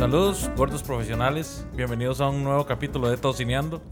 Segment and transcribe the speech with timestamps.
[0.00, 1.66] Saludos, gordos profesionales.
[1.76, 3.82] Bienvenidos a un nuevo capítulo de Tocineando.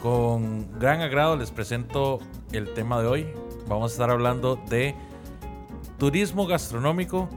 [0.00, 2.20] Con gran agrado les presento
[2.52, 3.26] el tema de hoy.
[3.66, 4.94] Vamos a estar hablando de
[5.98, 7.28] turismo gastronómico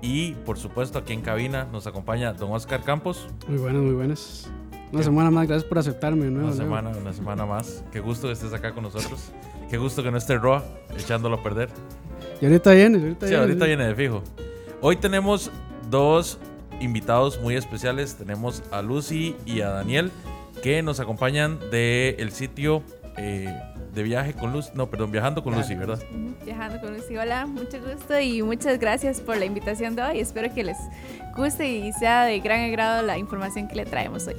[0.00, 3.28] y, por supuesto, aquí en cabina nos acompaña don Oscar Campos.
[3.46, 4.50] Muy buenas, muy buenas.
[4.90, 6.30] Una semana más, gracias por aceptarme.
[6.30, 7.84] nuevo, Una semana, una semana más.
[7.92, 9.30] Qué gusto que estés acá con nosotros.
[9.68, 10.64] Qué gusto que no esté Roa
[10.96, 11.68] echándolo a perder.
[12.40, 13.42] Y ahorita viene, ahorita Sí, viene.
[13.44, 14.22] ahorita viene de fijo.
[14.80, 15.50] Hoy tenemos
[15.90, 16.38] dos
[16.82, 18.16] invitados muy especiales.
[18.16, 20.10] Tenemos a Lucy y a Daniel
[20.62, 22.82] que nos acompañan del sitio
[23.16, 23.52] eh,
[23.94, 24.70] de viaje con Lucy.
[24.74, 25.98] No, perdón, viajando con Lucy, ¿verdad?
[26.44, 27.16] Viajando con Lucy.
[27.16, 30.20] Hola, mucho gusto y muchas gracias por la invitación de hoy.
[30.20, 30.78] Espero que les
[31.36, 34.36] guste y sea de gran agrado la información que le traemos hoy.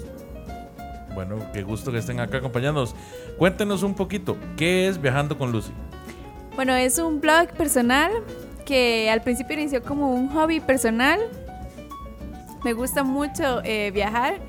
[1.13, 2.95] Bueno, qué gusto que estén acá acompañándonos.
[3.37, 5.71] Cuéntenos un poquito, ¿qué es Viajando con Lucy?
[6.55, 8.11] Bueno, es un blog personal
[8.65, 11.19] que al principio inició como un hobby personal.
[12.63, 14.39] Me gusta mucho eh, viajar.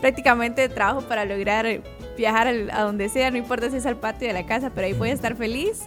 [0.00, 1.80] Prácticamente trabajo para lograr
[2.16, 4.86] viajar al- a donde sea, no importa si es al patio de la casa, pero
[4.86, 5.82] ahí voy a estar feliz.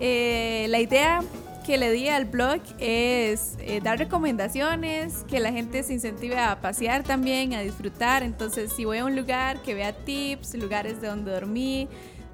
[0.00, 1.20] Eh, la idea
[1.64, 6.60] que le di al blog es eh, dar recomendaciones, que la gente se incentive a
[6.60, 8.22] pasear también, a disfrutar.
[8.22, 11.88] Entonces, si voy a un lugar, que vea tips, lugares de donde dormí,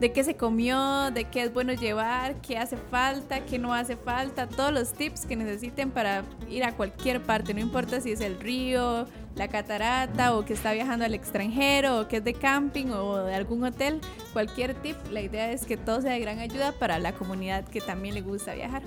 [0.04, 3.96] de qué se comió, de qué es bueno llevar, qué hace falta, qué no hace
[3.96, 8.20] falta, todos los tips que necesiten para ir a cualquier parte, no importa si es
[8.20, 12.88] el río, la catarata o que está viajando al extranjero o que es de camping
[12.90, 14.02] o de algún hotel,
[14.34, 17.80] cualquier tip, la idea es que todo sea de gran ayuda para la comunidad que
[17.80, 18.82] también le gusta viajar.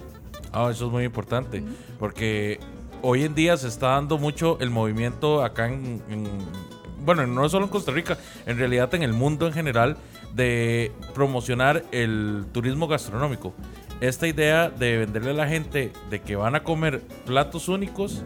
[0.52, 1.64] Ah, eso es muy importante,
[1.98, 2.60] porque
[3.02, 7.66] hoy en día se está dando mucho el movimiento acá en, en- bueno, no solo
[7.66, 9.96] en Costa Rica, en realidad en el mundo en general,
[10.34, 13.54] de promocionar el turismo gastronómico.
[14.02, 18.24] Esta idea de venderle a la gente de que van a comer platos únicos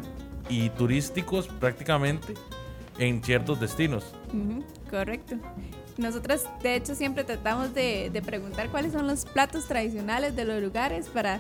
[0.50, 2.34] y turísticos prácticamente
[3.00, 4.14] en ciertos destinos.
[4.90, 5.36] Correcto.
[5.98, 10.62] Nosotras, de hecho, siempre tratamos de, de preguntar cuáles son los platos tradicionales de los
[10.62, 11.40] lugares para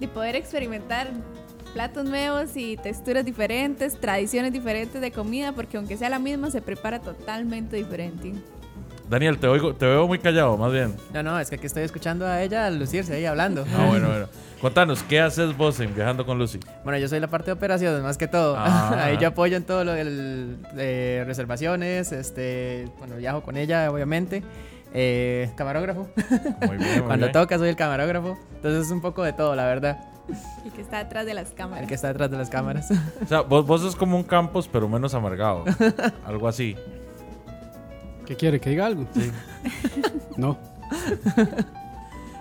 [0.00, 1.10] de poder experimentar
[1.74, 6.62] platos nuevos y texturas diferentes, tradiciones diferentes de comida, porque aunque sea la misma, se
[6.62, 8.32] prepara totalmente diferente.
[9.08, 10.94] Daniel, te, oigo, te veo muy callado, más bien.
[11.14, 13.64] No, no, es que aquí estoy escuchando a ella lucirse ahí hablando.
[13.76, 14.26] Ah, bueno, bueno.
[14.60, 16.58] Contanos, ¿qué haces vos en Viajando con Lucy?
[16.84, 18.56] Bueno, yo soy la parte de operaciones más que todo.
[18.58, 18.96] Ah.
[19.04, 24.42] Ahí yo apoyo en todo lo del- de reservaciones, este, bueno, viajo con ella, obviamente.
[24.92, 26.08] Eh, camarógrafo.
[26.66, 27.32] Muy bien, muy Cuando bien.
[27.32, 28.36] toca soy el camarógrafo.
[28.56, 29.98] Entonces es un poco de todo, la verdad.
[30.64, 31.82] El que está detrás de las cámaras.
[31.82, 32.88] El que está detrás de las cámaras.
[33.22, 35.64] O sea, vos, vos sos como un campus, pero menos amargado.
[36.26, 36.76] Algo así.
[38.28, 38.60] ¿Qué quiere?
[38.60, 39.06] ¿Que diga algo?
[39.14, 39.30] Sí.
[40.36, 40.56] No.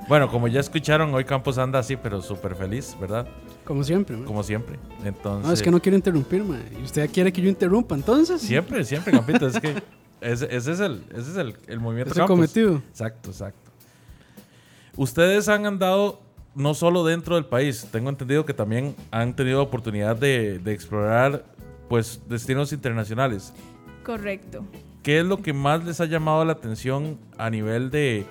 [0.07, 3.27] Bueno, como ya escucharon, hoy Campos anda así, pero súper feliz, ¿verdad?
[3.65, 4.25] Como siempre, man.
[4.25, 4.77] Como siempre.
[5.03, 5.47] Entonces.
[5.47, 6.61] No, es que no quiero interrumpir, man.
[6.79, 8.39] ¿Y usted quiere que yo interrumpa entonces?
[8.41, 9.47] Siempre, siempre, Campito.
[9.47, 9.81] es que
[10.21, 12.35] ese, ese es el, ese es el, el movimiento Ese Campos.
[12.35, 12.75] cometido.
[12.89, 13.71] Exacto, exacto.
[14.95, 16.21] Ustedes han andado
[16.53, 21.45] no solo dentro del país, tengo entendido que también han tenido oportunidad de, de explorar
[21.89, 23.53] pues destinos internacionales.
[24.03, 24.63] Correcto.
[25.07, 28.25] ¿Qué es lo que más les ha llamado la atención a nivel de,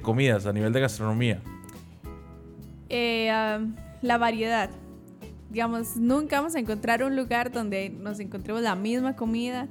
[0.00, 1.42] comidas, a nivel de gastronomía?
[2.88, 3.32] Eh,
[4.00, 4.70] la variedad.
[5.50, 9.66] Digamos, nunca vamos a encontrar un lugar donde nos encontremos la misma comida,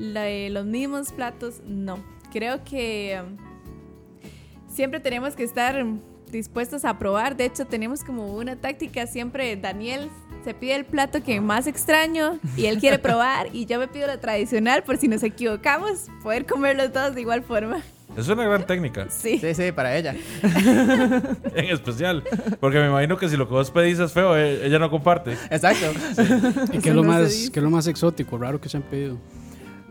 [0.00, 1.62] eh, los mismos platos.
[1.64, 2.02] No.
[2.32, 3.22] Creo que
[4.66, 5.86] siempre tenemos que estar
[6.30, 7.36] dispuestos a probar.
[7.36, 9.06] De hecho, tenemos como una táctica.
[9.06, 10.10] Siempre Daniel
[10.44, 14.06] se pide el plato que más extraño y él quiere probar y yo me pido
[14.06, 17.82] lo tradicional por si nos equivocamos, poder comer los dos de igual forma.
[18.16, 19.38] Es una gran técnica, Sí.
[19.38, 20.16] Sí, sí, para ella.
[21.54, 22.24] en especial.
[22.58, 25.36] Porque me imagino que si lo que vos pedís es feo, eh, ella no comparte.
[25.50, 25.92] Exacto.
[26.72, 28.82] ¿Y qué es lo no más, qué es lo más exótico, raro que se han
[28.82, 29.16] pedido?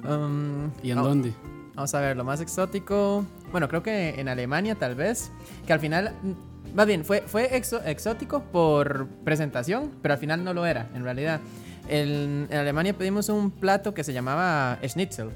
[0.04, 1.34] Um, ¿Y en oh, dónde?
[1.76, 3.26] Vamos a ver, lo más exótico.
[3.52, 5.32] Bueno, creo que en Alemania tal vez,
[5.66, 10.44] que al final, mm, más bien, fue, fue exo- exótico por presentación, pero al final
[10.44, 11.40] no lo era, en realidad.
[11.88, 15.30] En, en Alemania pedimos un plato que se llamaba Schnitzel.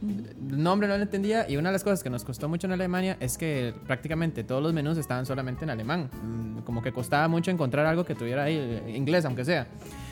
[0.00, 2.72] El nombre no lo entendía y una de las cosas que nos costó mucho en
[2.72, 6.08] Alemania es que prácticamente todos los menús estaban solamente en alemán.
[6.22, 9.66] Mm, Como que costaba mucho encontrar algo que tuviera ahí eh, inglés, aunque sea.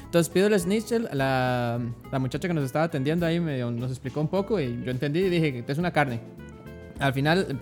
[0.05, 1.81] Entonces pido el schnitzel, la,
[2.11, 5.21] la muchacha que nos estaba atendiendo ahí medio nos explicó un poco y yo entendí
[5.21, 6.21] y dije que es una carne.
[6.99, 7.59] Al final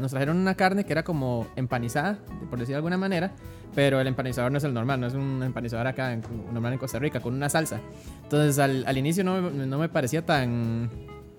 [0.00, 2.18] nos trajeron una carne que era como empanizada,
[2.50, 3.32] por decir de alguna manera,
[3.74, 6.16] pero el empanizador no es el normal, no es un empanizador acá
[6.52, 7.80] normal en Costa Rica, con una salsa.
[8.24, 10.90] Entonces al, al inicio no, no me parecía tan,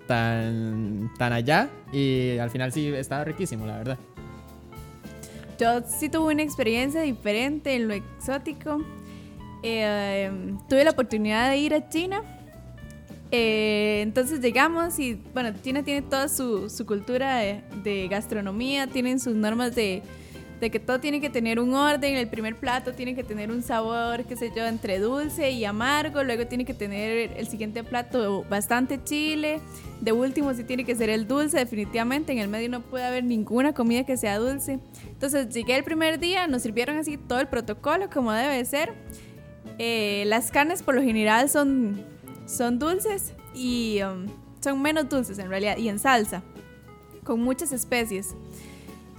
[0.06, 3.98] tan, tan allá y al final sí estaba riquísimo, la verdad.
[5.58, 8.82] Yo sí tuve una experiencia diferente en lo exótico.
[9.62, 10.30] Eh,
[10.68, 12.22] tuve la oportunidad de ir a China.
[13.36, 19.18] Eh, entonces llegamos y, bueno, China tiene toda su, su cultura de, de gastronomía, tienen
[19.18, 20.04] sus normas de,
[20.60, 23.64] de que todo tiene que tener un orden, el primer plato tiene que tener un
[23.64, 28.44] sabor, qué sé yo, entre dulce y amargo, luego tiene que tener el siguiente plato
[28.48, 29.58] bastante chile,
[30.00, 33.24] de último sí tiene que ser el dulce, definitivamente, en el medio no puede haber
[33.24, 34.78] ninguna comida que sea dulce.
[35.08, 38.92] Entonces llegué el primer día, nos sirvieron así todo el protocolo como debe ser.
[39.78, 42.13] Eh, las carnes por lo general son,
[42.46, 44.26] son dulces y um,
[44.60, 46.42] son menos dulces en realidad y en salsa,
[47.24, 48.34] con muchas especies.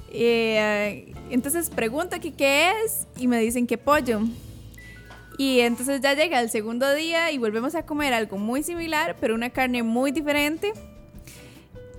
[0.10, 4.22] Eh, entonces pregunto aquí qué es y me dicen que pollo.
[5.38, 9.36] Y entonces ya llega el segundo día y volvemos a comer algo muy similar, pero
[9.36, 10.72] una carne muy diferente.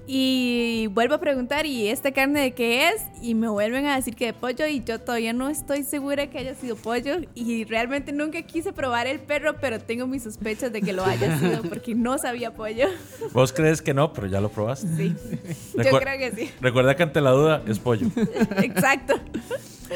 [0.09, 3.03] Y vuelvo a preguntar, ¿y esta carne de qué es?
[3.21, 6.39] Y me vuelven a decir que de pollo y yo todavía no estoy segura que
[6.39, 7.17] haya sido pollo.
[7.35, 11.39] Y realmente nunca quise probar el perro, pero tengo mis sospechas de que lo haya
[11.39, 12.87] sido porque no sabía pollo.
[13.33, 14.87] Vos crees que no, pero ya lo probaste.
[14.97, 15.15] Sí,
[15.77, 16.51] yo creo que sí.
[16.61, 18.07] Recuerda que ante la duda es pollo.
[18.63, 19.15] Exacto.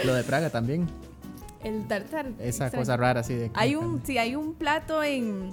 [0.05, 0.89] Lo de Praga también,
[1.62, 2.27] El tartar.
[2.39, 2.79] esa exacto.
[2.79, 3.51] cosa rara así de...
[3.55, 5.53] Hay un, sí, hay un plato en,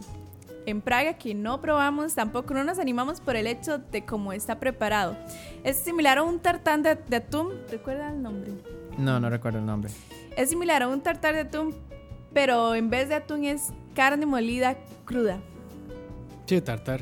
[0.67, 4.59] en Praga que no probamos tampoco, no nos animamos por el hecho de cómo está
[4.59, 5.15] preparado.
[5.63, 8.51] Es similar a un tartán de, de atún, ¿recuerda el nombre?
[8.97, 9.91] No, no recuerdo el nombre.
[10.35, 11.73] Es similar a un tartar de atún,
[12.33, 15.39] pero en vez de atún es carne molida cruda.
[16.45, 17.01] Sí, tartar.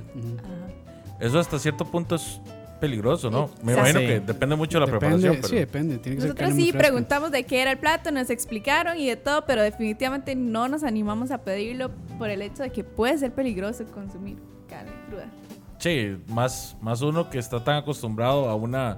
[1.20, 2.40] Eso hasta cierto punto es
[2.80, 3.50] peligroso, ¿no?
[3.64, 4.06] Me imagino Sí.
[4.08, 5.36] que depende mucho de la Depende, preparación.
[5.38, 5.48] Pero...
[5.48, 5.98] Sí, depende.
[5.98, 9.16] Tiene que ser Nosotros sí preguntamos de qué era el plato, nos explicaron y de
[9.16, 13.32] todo, pero definitivamente no nos animamos a pedirlo por el hecho de que puede ser
[13.34, 14.38] peligroso consumir
[14.70, 15.26] carne cruda.
[15.78, 18.98] Sí, más, más uno que está tan acostumbrado a una,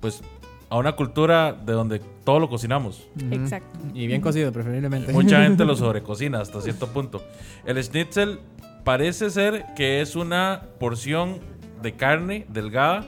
[0.00, 0.22] pues,
[0.70, 3.06] a una cultura de donde todo lo cocinamos.
[3.30, 3.78] Exacto.
[3.94, 5.12] Y bien cocido, preferiblemente.
[5.12, 7.22] Mucha gente lo sobrecocina hasta cierto punto.
[7.64, 8.40] El schnitzel
[8.84, 11.38] parece ser que es una porción
[11.82, 13.06] de carne delgada,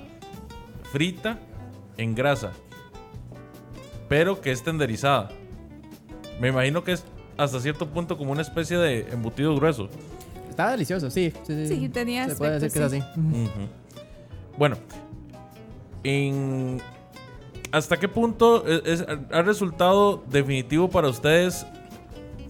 [0.93, 1.39] frita,
[1.97, 2.53] en grasa,
[4.09, 5.29] pero que es tenderizada.
[6.41, 7.05] Me imagino que es
[7.37, 9.89] hasta cierto punto como una especie de embutido grueso.
[10.49, 11.33] Estaba delicioso, sí.
[11.47, 13.59] Sí, Sí, tenía Se puede decir que aspecto, es así.
[14.59, 14.77] Bueno,
[16.03, 16.81] en-
[17.73, 21.67] ¿hasta qué punto es- es- ha resultado definitivo para ustedes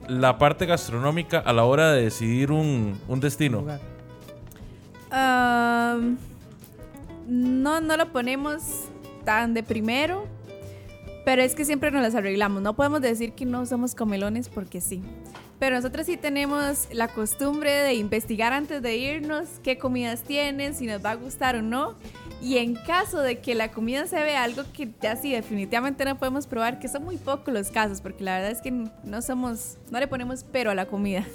[0.09, 3.65] la parte gastronómica a la hora de decidir un, un destino?
[7.27, 8.63] No, no lo ponemos
[9.25, 10.27] tan de primero,
[11.25, 12.63] pero es que siempre nos las arreglamos.
[12.63, 15.03] No podemos decir que no somos comelones porque sí.
[15.59, 20.87] Pero nosotros sí tenemos la costumbre de investigar antes de irnos qué comidas tienen, si
[20.87, 21.97] nos va a gustar o no.
[22.41, 26.19] Y en caso de que la comida se vea algo que ya sí definitivamente no
[26.19, 29.77] podemos probar, que son muy pocos los casos, porque la verdad es que no somos,
[29.91, 31.27] no le ponemos pero a la comida.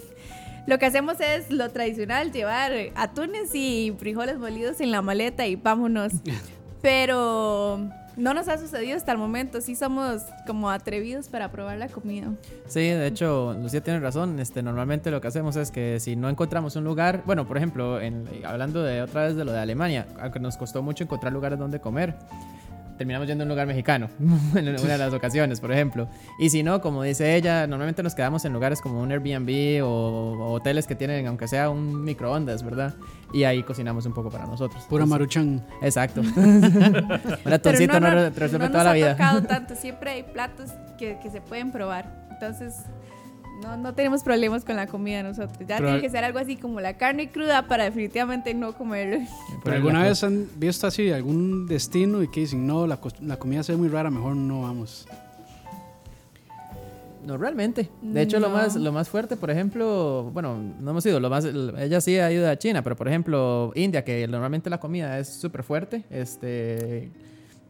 [0.67, 5.55] Lo que hacemos es lo tradicional, llevar atunes y frijoles molidos en la maleta y
[5.55, 6.13] vámonos.
[6.81, 7.79] Pero
[8.15, 12.27] no nos ha sucedido hasta el momento, sí somos como atrevidos para probar la comida.
[12.67, 14.39] Sí, de hecho, Lucía tiene razón.
[14.39, 17.99] Este, normalmente lo que hacemos es que si no encontramos un lugar, bueno, por ejemplo,
[17.99, 21.57] en- hablando de otra vez de lo de Alemania, aunque nos costó mucho encontrar lugares
[21.59, 22.15] donde comer,
[22.97, 24.09] terminamos yendo a un lugar mexicano
[24.55, 26.07] en una de las ocasiones, por ejemplo.
[26.39, 29.87] Y si no, como dice ella, normalmente nos quedamos en lugares como un Airbnb o,
[29.87, 32.93] o hoteles que tienen, aunque sea un microondas, ¿verdad?
[33.33, 34.83] Y ahí cocinamos un poco para nosotros.
[34.89, 35.65] Pura Entonces, maruchan.
[35.81, 36.21] Exacto.
[36.35, 37.09] un
[37.43, 39.11] Pero atoncito no, re- no resuelve nos toda la ha vida.
[39.13, 42.25] tocado tanto, siempre hay platos que, que se pueden probar.
[42.31, 42.83] Entonces,
[43.61, 45.57] no, no tenemos problemas con la comida nosotros.
[45.67, 49.25] Ya Pero- tiene que ser algo así como la carne cruda para definitivamente no comerlo.
[49.63, 53.63] ¿Pero alguna vez han visto así algún destino y que dicen, no, la, la comida
[53.63, 55.07] se ve muy rara, mejor no vamos?
[57.25, 57.89] No, realmente.
[58.03, 58.53] De hecho, lo No.
[58.55, 62.31] más lo más fuerte, por ejemplo, bueno, no hemos ido, lo más, ella sí ha
[62.31, 67.09] ido a China, pero por ejemplo, India, que normalmente la comida es súper fuerte, este,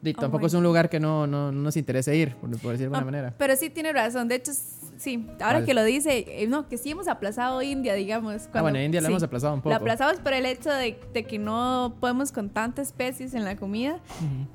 [0.04, 2.50] Y Oh tampoco my es un lugar que no, no, no nos interese ir, por,
[2.60, 3.34] por decir de alguna Ah, manera.
[3.38, 4.28] Pero sí tiene razón.
[4.28, 4.52] De hecho,
[4.98, 5.28] sí.
[5.42, 8.50] Ahora que lo dice, eh, no, que sí hemos aplazado India, digamos.
[8.54, 9.12] Ah, bueno, India la sí.
[9.14, 9.70] hemos aplazado un poco.
[9.70, 13.56] La aplazamos por el hecho de, de que no podemos con tantas especies en la
[13.58, 14.00] comida.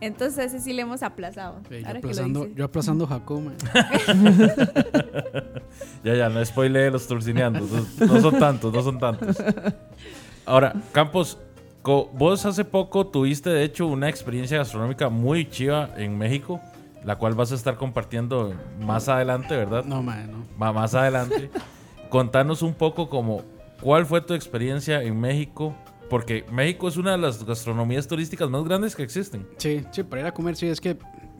[0.00, 1.60] Entonces, ese sí le hemos aplazado.
[1.70, 2.54] Yo, ahora que lo aplazando, dice.
[2.56, 3.52] yo aplazando Jacoma.
[6.02, 7.70] Ya, ya, no spoilee los turcineandos.
[7.70, 9.36] No, no son tantos, no son tantos.
[10.46, 11.38] Ahora, Campos,
[11.82, 16.60] co- vos hace poco tuviste, de hecho, una experiencia gastronómica muy chiva en México,
[17.04, 19.84] la cual vas a estar compartiendo más adelante, ¿verdad?
[19.84, 20.44] No, mae, no.
[20.58, 21.50] Ma- más adelante.
[22.10, 23.42] Contanos un poco como
[23.80, 25.74] cuál fue tu experiencia en México,
[26.08, 29.46] porque México es una de las gastronomías turísticas más grandes que existen.
[29.58, 30.98] Sí, sí, para ir a comer, sí, es que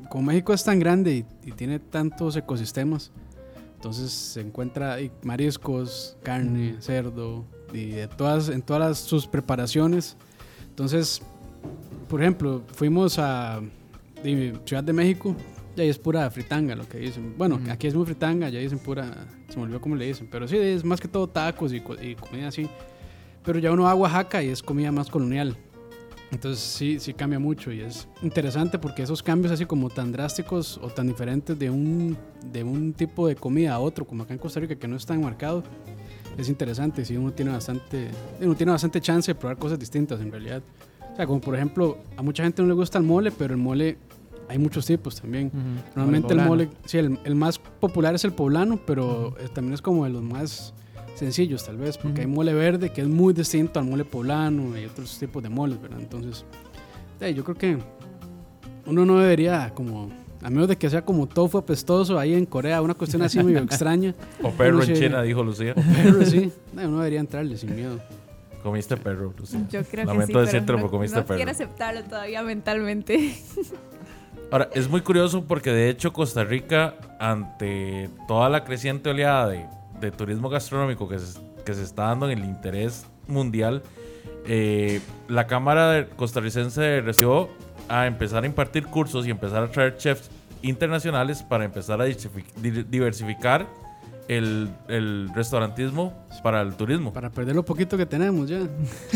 [0.08, 1.12] como México es tan grande
[1.44, 3.10] y, y tiene tantos ecosistemas,
[3.74, 10.16] entonces se encuentra mariscos, carne, cerdo, y de todas, en todas las- sus preparaciones.
[10.68, 11.20] Entonces,
[12.08, 13.60] por ejemplo, fuimos a
[14.22, 15.34] di- Ciudad de México,
[15.76, 17.34] y ahí es pura fritanga lo que dicen.
[17.38, 20.46] Bueno, aquí es muy fritanga, ya dicen pura, se me olvidó cómo le dicen, pero
[20.48, 22.68] sí, es más que todo tacos y, y comida así.
[23.44, 25.56] Pero ya uno va a Oaxaca y es comida más colonial.
[26.32, 30.78] Entonces sí, sí cambia mucho y es interesante porque esos cambios así como tan drásticos
[30.80, 32.16] o tan diferentes de un,
[32.52, 35.04] de un tipo de comida a otro, como acá en Costa Rica que no es
[35.04, 35.64] tan marcado,
[36.38, 37.04] es interesante.
[37.04, 38.10] Sí, uno tiene bastante,
[38.40, 40.62] uno tiene bastante chance de probar cosas distintas en realidad.
[41.12, 43.60] O sea, como por ejemplo, a mucha gente no le gusta el mole, pero el
[43.60, 43.98] mole
[44.50, 45.46] hay muchos tipos también.
[45.48, 45.58] Ujú.
[45.96, 46.48] Normalmente el poblano.
[46.50, 50.10] mole, sí, el, el más popular es el poblano, pero eh, también es como de
[50.10, 50.74] los más
[51.14, 52.36] sencillos tal vez, porque hay Ujú.
[52.36, 56.00] mole verde que es muy distinto al mole poblano y otros tipos de moles, ¿verdad?
[56.00, 56.44] Entonces,
[57.20, 57.78] eh, yo creo que
[58.86, 60.08] uno no debería como,
[60.42, 63.58] a menos de que sea como tofu apestoso ahí en Corea, una cuestión así medio
[63.62, 65.74] extraña, O perro Uno en China, dijo Lucía.
[65.74, 66.38] pero sí,
[66.78, 68.00] eh, uno debería entrarle sin miedo.
[68.62, 69.66] Comiste perro, Lucía.
[69.70, 71.36] Yo creo Lamento que sí, pero pero no, comiste no perro.
[71.36, 73.34] quiero aceptarlo todavía mentalmente.
[74.52, 79.66] Ahora, es muy curioso porque de hecho Costa Rica, ante toda la creciente oleada de,
[80.00, 83.82] de turismo gastronómico que se, que se está dando en el interés mundial,
[84.46, 87.48] eh, la Cámara de- Costarricense recibió
[87.88, 90.30] a empezar a impartir cursos y empezar a traer chefs
[90.62, 93.66] internacionales para empezar a diversifi- di- diversificar
[94.28, 97.12] el, el restaurantismo para el turismo.
[97.12, 98.60] Para perder lo poquito que tenemos ya.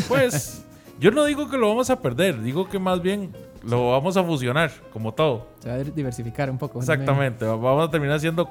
[0.09, 0.65] Pues
[1.01, 3.31] yo no digo que lo vamos a perder, digo que más bien
[3.63, 5.49] lo vamos a fusionar, como todo.
[5.61, 6.79] Se va a diversificar un poco.
[6.81, 8.49] Exactamente, vamos a terminar haciendo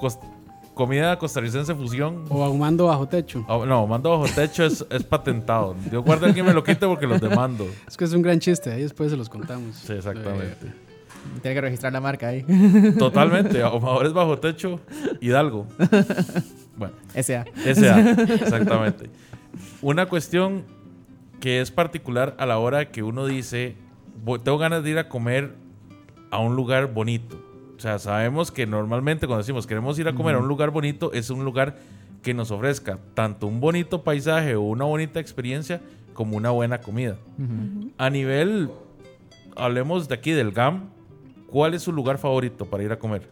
[0.73, 2.23] comida costarricense fusión.
[2.29, 3.45] O ahumando bajo techo.
[3.47, 5.75] Ah, No, mando bajo techo es, es patentado.
[5.89, 7.67] Dios guarda que me lo quite porque los demando.
[7.87, 9.75] Es que es un gran chiste, ahí después se los contamos.
[9.75, 10.65] Sí, exactamente.
[10.67, 10.73] Eh,
[11.41, 12.43] Tiene que registrar la marca ahí.
[12.97, 14.79] Totalmente, ahumadores bajo techo,
[15.21, 15.67] Hidalgo.
[16.75, 17.45] Bueno, S.A.
[17.65, 17.99] S.A.
[17.99, 19.07] Exactamente.
[19.83, 20.63] Una cuestión
[21.43, 23.75] que es particular a la hora que uno dice,
[24.23, 25.55] "Voy- tengo ganas de ir a comer
[26.31, 27.35] a un lugar bonito.
[27.75, 31.11] O sea, sabemos que normalmente cuando decimos queremos ir a comer a un lugar bonito,
[31.11, 31.75] es un lugar
[32.21, 35.81] que nos ofrezca tanto un bonito paisaje o una bonita experiencia
[36.13, 37.17] como una buena comida.
[37.97, 38.69] A nivel,
[39.57, 40.91] hablemos de aquí del GAM,
[41.47, 43.27] ¿cuál es su lugar favorito para ir a comer?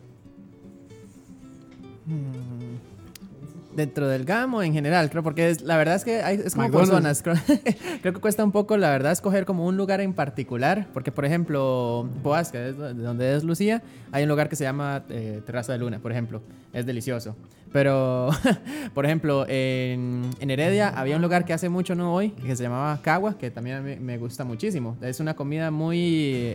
[3.76, 6.68] Dentro del GAM en general, creo, porque es- la verdad es que hay- es como
[6.68, 7.20] McDonald's.
[7.20, 7.22] zonas.
[7.24, 7.36] Creo,
[8.02, 10.88] creo que cuesta un poco, la verdad, escoger como un lugar en particular.
[10.94, 15.04] Porque, por ejemplo, Boas, que es donde es Lucía, hay un lugar que se llama
[15.10, 16.42] eh, Terraza de Luna, por ejemplo.
[16.74, 17.36] Es delicioso.
[17.72, 18.30] Pero,
[18.94, 22.64] por ejemplo, en, en Heredia había un lugar que hace mucho no voy, que se
[22.64, 24.98] llamaba Cagua, que también mí me gusta muchísimo.
[25.02, 25.98] Es una comida muy...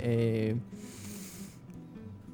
[0.02, 0.56] eh,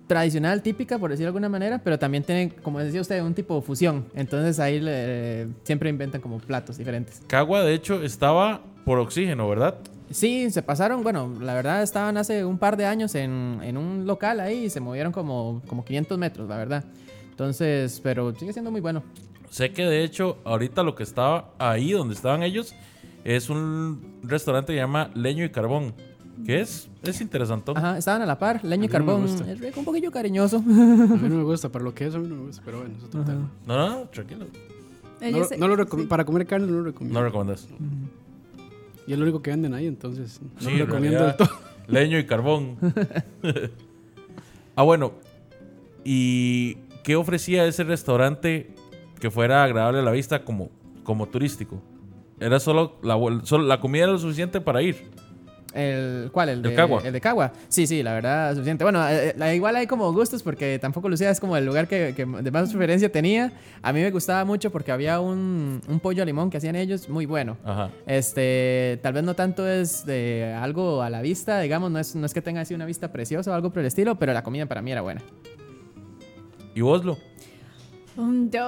[0.07, 3.57] tradicional, típica, por decirlo de alguna manera, pero también tiene, como decía usted, un tipo
[3.57, 4.07] de fusión.
[4.15, 7.23] Entonces ahí le- siempre inventan como platos diferentes.
[7.27, 9.77] Cagua, de hecho, estaba por oxígeno, ¿verdad?
[10.11, 14.07] Sí, se pasaron, bueno, la verdad estaban hace un par de años en, en un
[14.07, 16.85] local ahí y se movieron como, como 500 metros, la verdad.
[17.31, 19.03] Entonces, pero sigue siendo muy bueno.
[19.49, 22.75] Sé que de hecho, ahorita lo que estaba ahí donde estaban ellos
[23.25, 25.95] es un restaurante que se llama Leño y Carbón.
[26.47, 26.89] Que es?
[27.03, 27.73] Es interesante.
[27.75, 29.23] Ajá, estaban a la par, leño y A mí no me carbón.
[29.23, 29.51] gusta.
[29.51, 30.57] Es rico, un poquillo cariñoso.
[30.59, 32.79] A mí no me gusta, para lo que es, a mí no me gusta, pero
[32.81, 33.51] bueno, es otro tema.
[33.67, 34.47] No, no, no, tranquilo.
[35.21, 36.07] Eh, No, yo lo- sé- no lo recom- sí.
[36.07, 37.19] Para comer carne no lo recomiendo.
[37.21, 37.69] No recomiendas.
[39.07, 41.49] y es lo único que venden ahí, entonces no Sí, lo en recomiendo realidad, todo.
[41.89, 42.77] Leño y carbón.
[44.77, 45.13] ah, bueno.
[46.05, 48.75] ¿Y qué ofrecía ese restaurante
[49.21, 50.71] que fuera agradable a la vista como,
[51.05, 51.81] como turístico?
[52.41, 55.11] Era solo la, vuel- solo la comida era lo suficiente para ir.
[55.75, 56.51] El, ¿Cuál?
[56.51, 57.03] El El de, Cagua.
[57.05, 57.53] El de Cagua.
[57.69, 58.85] Sí, sí, la verdad, suficiente.
[58.85, 62.15] Bueno, eh, eh, igual hay como gustos porque tampoco Lucía es como el lugar que,
[62.15, 63.53] que de más preferencia tenía.
[63.83, 67.09] A mí me gustaba mucho porque había un, un pollo a limón que hacían ellos
[67.09, 67.57] muy bueno.
[67.65, 67.91] Ajá.
[68.07, 72.27] Este, tal vez no tanto es de algo a la vista, digamos, no es, no
[72.27, 74.67] es que tenga así una vista preciosa o algo por el estilo, pero la comida
[74.67, 75.23] para mí era buena.
[76.75, 77.19] ¿Y vos, Lo?
[78.17, 78.65] Um, yo,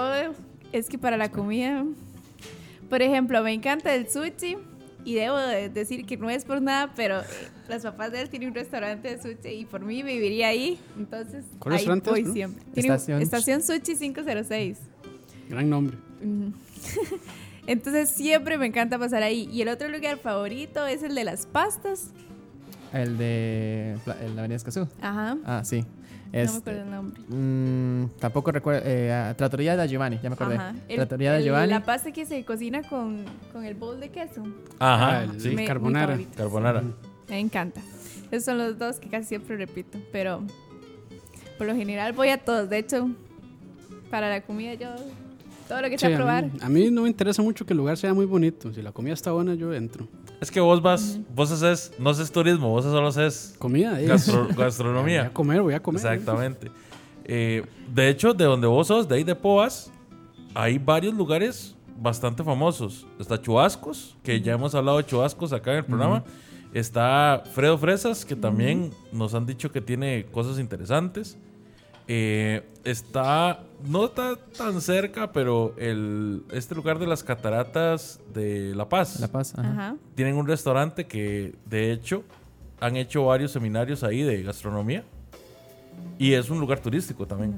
[0.72, 1.84] es que para la comida,
[2.88, 4.56] por ejemplo, me encanta el sushi
[5.04, 7.24] y debo de decir que no es por nada, pero eh,
[7.68, 11.44] las papás de él tienen un restaurante de sushi y por mí viviría ahí, entonces
[11.58, 12.32] ¿Cuál ahí restaurante voy no?
[12.32, 12.64] siempre.
[12.74, 14.78] Tiene Estación- estación, Sushi 506.
[15.48, 15.96] Gran nombre.
[17.66, 19.48] Entonces siempre me encanta pasar ahí.
[19.52, 22.08] Y el otro lugar favorito es el de las pastas.
[22.92, 24.86] El de de Avenida Escazú.
[25.00, 25.36] Ajá.
[25.44, 25.84] Ah, sí.
[26.34, 27.22] No me Este, acuerdo el nombre.
[27.28, 28.82] mm, tampoco recuerdo.
[28.84, 30.56] Eh, ah, Trattoria da Giovanni, ya me acordé.
[30.56, 30.74] Ajá.
[30.88, 31.70] El- Trattoria da el- Giovanni.
[31.72, 34.42] La pasta que se cocina con, con el bowl de queso.
[34.78, 35.18] Ajá.
[35.20, 35.50] Ah, el- sí.
[35.50, 36.18] Me- carbonara.
[36.36, 36.82] Carbonara.
[37.28, 37.80] Me encanta.
[38.30, 39.98] Esos son los dos que casi siempre repito.
[40.12, 40.42] Pero
[41.56, 42.68] por lo general voy a todos.
[42.68, 43.08] De hecho,
[44.10, 44.88] para la comida yo...
[45.68, 46.44] Todo lo que Sí, sea a, probar.
[46.44, 48.72] mí, a mí no me interesa mucho que el lugar sea muy bonito.
[48.72, 50.06] Si la comida está buena, yo entro.
[50.40, 54.06] Es que vos vas, vos haces, no haces turismo, vos solo haces Comida, eh.
[54.06, 55.32] gastro- Voy a gastronomía.
[55.32, 55.98] comer, voy a comer.
[56.00, 56.70] Exactamente.
[57.24, 59.90] Eh, de hecho, de donde vos sos, de ahí de Poas,
[60.54, 63.06] hay varios lugares bastante famosos.
[63.18, 66.24] Está Chubascos, que ya hemos hablado de Chubascos acá en el programa.
[66.74, 71.38] Está Fredo Fresas, que también nos han dicho que tiene cosas interesantes.
[72.06, 78.88] Eh, está, no está tan cerca, pero el, este lugar de las cataratas de La
[78.88, 79.20] Paz.
[79.20, 79.54] La Paz.
[79.56, 79.70] ajá.
[79.70, 79.96] Ajá.
[80.14, 82.24] Tienen un restaurante que, de hecho,
[82.80, 85.04] han hecho varios seminarios ahí de gastronomía.
[86.18, 87.54] Y es un lugar turístico también.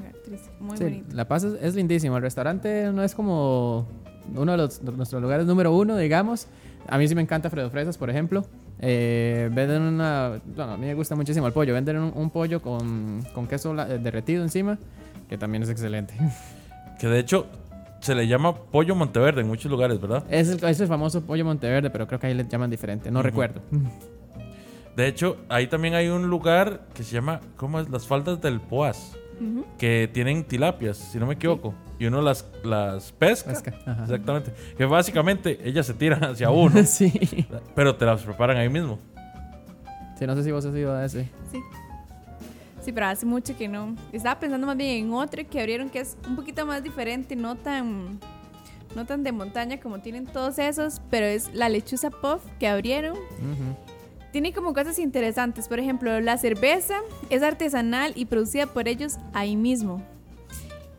[0.60, 1.14] Muy Sí, bonito.
[1.14, 2.16] La Paz es, es lindísimo.
[2.16, 3.86] El restaurante no es como
[4.34, 6.46] uno de, los, de nuestros lugares número uno, digamos.
[6.88, 8.46] A mí sí me encanta Fredo Fresas, por ejemplo.
[8.80, 10.40] Eh, venden una...
[10.44, 11.72] Bueno, a mí me gusta muchísimo el pollo.
[11.74, 14.78] Venden un, un pollo con, con queso la- eh, derretido encima,
[15.28, 16.14] que también es excelente.
[16.98, 17.46] Que de hecho
[18.00, 20.24] se le llama pollo Monteverde en muchos lugares, ¿verdad?
[20.30, 23.10] es, el, es el famoso pollo Monteverde, pero creo que ahí le llaman diferente.
[23.10, 23.60] No recuerdo.
[24.96, 27.90] De hecho, ahí también hay un lugar que se llama, ¿cómo es?
[27.90, 29.14] Las faldas del Poas.
[29.40, 29.64] Ujú.
[29.78, 31.74] Que tienen tilapias, si no me equivoco.
[31.98, 33.50] Y uno las, las pesca.
[33.50, 33.74] Pesca.
[34.02, 34.52] Exactamente.
[34.76, 37.46] Que básicamente ellas se tiran hacia uno, sí.
[37.74, 38.98] pero te las preparan ahí mismo.
[40.18, 41.28] Sí, no sé si vos has ido a ese.
[41.52, 41.60] Sí.
[42.80, 43.96] Sí, pero hace mucho que no.
[44.12, 47.56] Estaba pensando más bien en otro que abrieron que es un poquito más diferente, no
[47.56, 48.20] tan
[48.94, 53.12] no tan de montaña como tienen todos esos, pero es la lechuza puff que abrieron.
[53.16, 53.76] Ujú.
[54.36, 56.96] Tiene como cosas interesantes, por ejemplo, la cerveza
[57.30, 60.02] es artesanal y producida por ellos ahí mismo.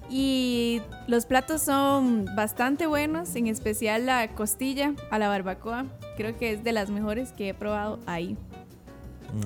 [0.09, 5.85] Y los platos son bastante buenos, en especial la costilla a la barbacoa.
[6.15, 8.35] Creo que es de las mejores que he probado ahí.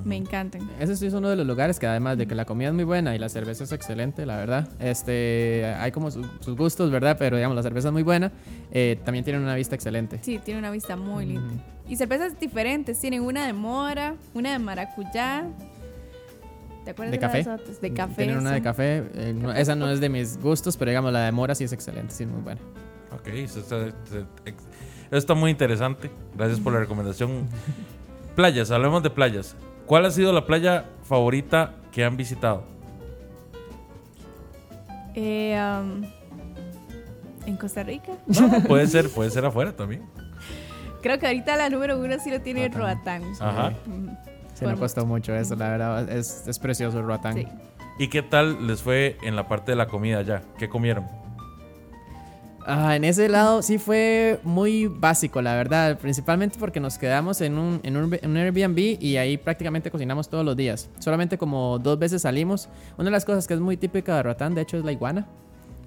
[0.05, 0.69] Me encantan.
[0.79, 2.83] Ese sí es uno de los lugares que además de que la comida es muy
[2.83, 4.69] buena y la cerveza es excelente, la verdad.
[4.79, 7.15] Este, hay como su- sus gustos, ¿verdad?
[7.19, 8.31] Pero digamos, la cerveza es muy buena.
[8.71, 10.19] eh, también tienen una vista excelente.
[10.21, 11.45] Sí, tiene una vista muy linda.
[11.47, 11.61] Ujú.
[11.89, 12.99] Y cervezas diferentes.
[12.99, 15.45] Tienen una de mora, una de maracuyá.
[16.85, 17.43] ¿Te acuerdas ¿De de, café?
[17.43, 17.81] las?
[17.81, 18.15] De café.
[18.15, 19.03] Tienen una de café.
[19.13, 21.73] eh, no- esa no es de mis gustos, pero digamos, la de mora sí es
[21.73, 22.61] excelente, sí es muy buena.
[23.13, 24.25] Ok, eso está, eso
[25.11, 26.09] está muy interesante.
[26.37, 27.47] Gracias por la recomendación.
[28.35, 29.55] Playas, hablemos de playas.
[29.91, 32.63] ¿Cuál ha sido la playa favorita que han visitado?
[35.15, 36.04] Eh, um,
[37.45, 38.13] en Costa Rica.
[38.27, 40.04] No, puede ser, puede ser afuera también.
[41.01, 43.21] Creo que ahorita la número uno sí lo tiene Roatán.
[43.21, 43.45] Roatán.
[43.45, 43.73] Ajá.
[44.54, 46.10] Sí, me Por- costó mucho eso, la verdad.
[46.10, 47.34] Es, es precioso el Roatán.
[47.34, 47.47] Sí.
[47.99, 50.41] ¿Y qué tal les fue en la parte de la comida allá?
[50.58, 51.06] ¿Qué comieron?
[52.65, 55.97] Ah, en ese lado sí fue muy básico, la verdad.
[55.97, 60.30] Principalmente porque nos quedamos en un, en un, en un Airbnb y ahí prácticamente cocinamos
[60.30, 60.89] todos los días.
[61.00, 62.69] Solamente como dos veces salimos.
[62.97, 65.28] Una de las cosas que es muy típica de Roatán, de hecho, es la iguana.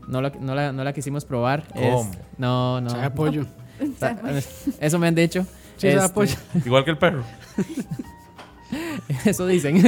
[0.08, 1.64] No la, no la, no la quisimos probar.
[1.74, 2.10] Es- ¿Cómo?
[2.38, 2.90] no, no.
[2.90, 3.46] Sabe a pollo.
[4.80, 5.46] Eso me han dicho.
[5.76, 6.04] Sí, Este.
[6.64, 7.22] Igual que el perro.
[9.24, 9.82] Eso dicen.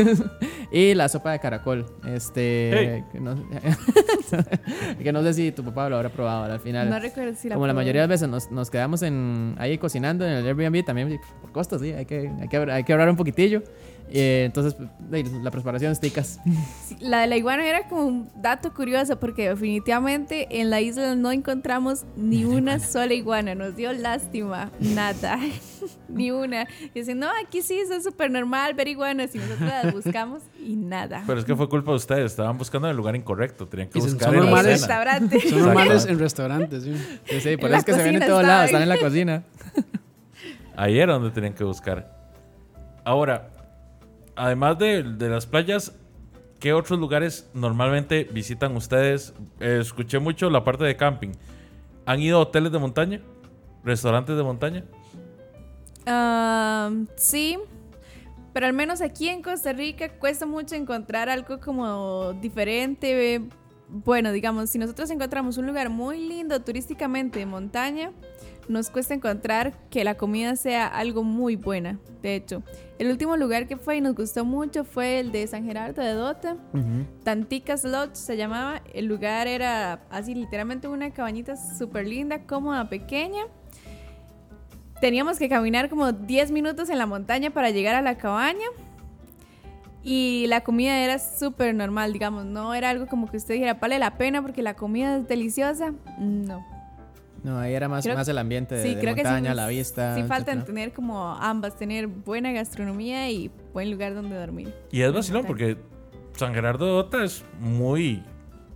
[0.71, 1.87] y la sopa de caracol.
[2.07, 2.71] Este.
[2.73, 3.05] Hey.
[3.13, 3.37] Que, no,
[5.03, 6.91] que no sé si tu papá lo habrá probado al final.
[6.91, 9.79] No recuerdo si la Como la mayoría de las veces nos, nos quedamos en, ahí
[9.79, 13.09] cocinando en el Airbnb también por costos, sí, hay que, hay que, hay que ahorrar
[13.09, 13.63] un poquitillo.
[14.09, 14.77] Eh, entonces,
[15.43, 16.41] la preparación es ticas.
[17.01, 21.33] La de la iguana era como un dato curioso porque definitivamente en la isla no
[21.33, 23.55] encontramos ni una sola iguana.
[23.55, 24.71] Nos dio lástima.
[24.81, 25.39] Nada.
[26.09, 26.67] ni una.
[26.95, 29.35] Y dicen, no, aquí sí es súper normal ver iguanas.
[29.35, 31.25] Y nosotros las buscamos y nada.
[31.27, 32.33] Pero es que fue culpa de ustedes.
[32.33, 33.67] Estaban buscando en el lugar incorrecto.
[33.67, 34.81] Tenían que buscar son en la normales.
[34.81, 35.41] Restaurante.
[35.41, 36.95] Son normales en restaurantes, sí.
[37.25, 39.43] Sí, sí, por eso es que se ven en todos lados, están en la cocina.
[40.77, 42.15] Ahí era donde tenían que buscar.
[43.05, 43.49] Ahora,
[44.37, 45.93] además de, las playas,
[46.61, 49.35] ¿qué otros lugares normalmente visitan ustedes?
[49.61, 51.33] Eh, escuché mucho la parte de camping.
[52.05, 53.21] ¿Han ido a hoteles de montaña?
[53.83, 54.85] ¿Restaurantes de montaña?
[56.07, 57.59] Ah, sí,
[58.53, 63.43] pero al menos aquí en Costa Rica cuesta mucho encontrar algo como diferente.
[63.89, 68.13] Bueno, digamos, si nosotros encontramos un lugar muy lindo turísticamente de montaña,
[68.69, 71.99] nos cuesta encontrar que la comida sea algo muy buena.
[72.23, 72.63] De hecho,
[72.99, 76.13] el último lugar que fue y nos gustó mucho fue el de San Gerardo de
[76.13, 76.57] Dota.
[77.25, 78.83] Tanticas Lodge se llamaba.
[78.93, 83.45] El lugar era así, literalmente una cabañita súper linda, cómoda, pequeña.
[85.01, 88.67] Teníamos que caminar como 10 minutos en la montaña para llegar a la cabaña.
[90.03, 92.45] Y la comida era súper normal, digamos.
[92.45, 95.93] No era algo como que usted dijera, vale la pena porque la comida es deliciosa.
[96.19, 96.76] No.
[97.47, 99.55] No, ahí era más, Creo- más el ambiente de, Sí, de creo que sí, montaña,
[99.55, 100.17] la vista.
[100.17, 100.65] Sí, faltan etcétera.
[100.65, 104.75] tener como ambas, tener buena gastronomía y buen lugar donde dormir.
[104.91, 105.77] Y es vacilón porque
[106.35, 108.23] San Gerardo de Dota es muy,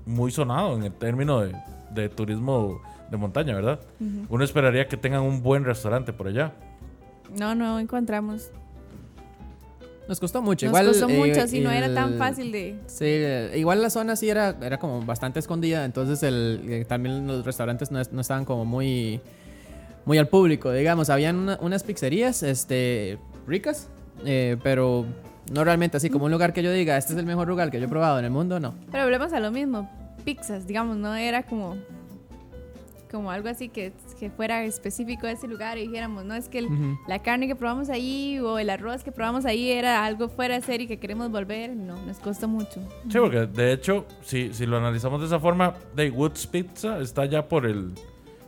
[0.06, 1.52] muy sonado en el término de,
[1.90, 2.80] de turismo
[3.10, 3.80] de montaña, ¿verdad?
[4.28, 6.52] Uno esperaría que tengan un buen restaurante por allá.
[7.36, 8.50] No, no encontramos.
[10.10, 10.66] Nos costó mucho.
[10.66, 12.74] Nos igual, costó eh, mucho, así no era tan fácil de...
[12.86, 17.44] Sí, igual la zona sí era, era como bastante escondida, entonces el, eh, también los
[17.44, 19.20] restaurantes no, es- no estaban como muy,
[20.04, 21.10] muy al público, digamos.
[21.10, 23.88] Habían una- unas pizzerías este, ricas,
[24.26, 25.06] eh, pero
[25.52, 27.78] no realmente así como un lugar que yo diga, este es el mejor lugar que
[27.78, 28.74] yo he probado en el mundo, no.
[28.90, 29.88] Pero volvemos a lo mismo.
[30.24, 31.76] Pizzas, digamos, no era como...
[33.10, 36.58] Como algo así que, que fuera específico de ese lugar y dijéramos, no es que
[36.60, 36.98] el- Ujú.
[37.08, 40.60] la carne que probamos ahí o el arroz que probamos ahí era algo fuera de
[40.62, 41.74] serie que queremos volver.
[41.76, 42.80] No, nos costó mucho.
[43.08, 47.24] Sí, porque de hecho, si, si lo analizamos de esa forma, de Woods Pizza está
[47.26, 47.92] ya por el.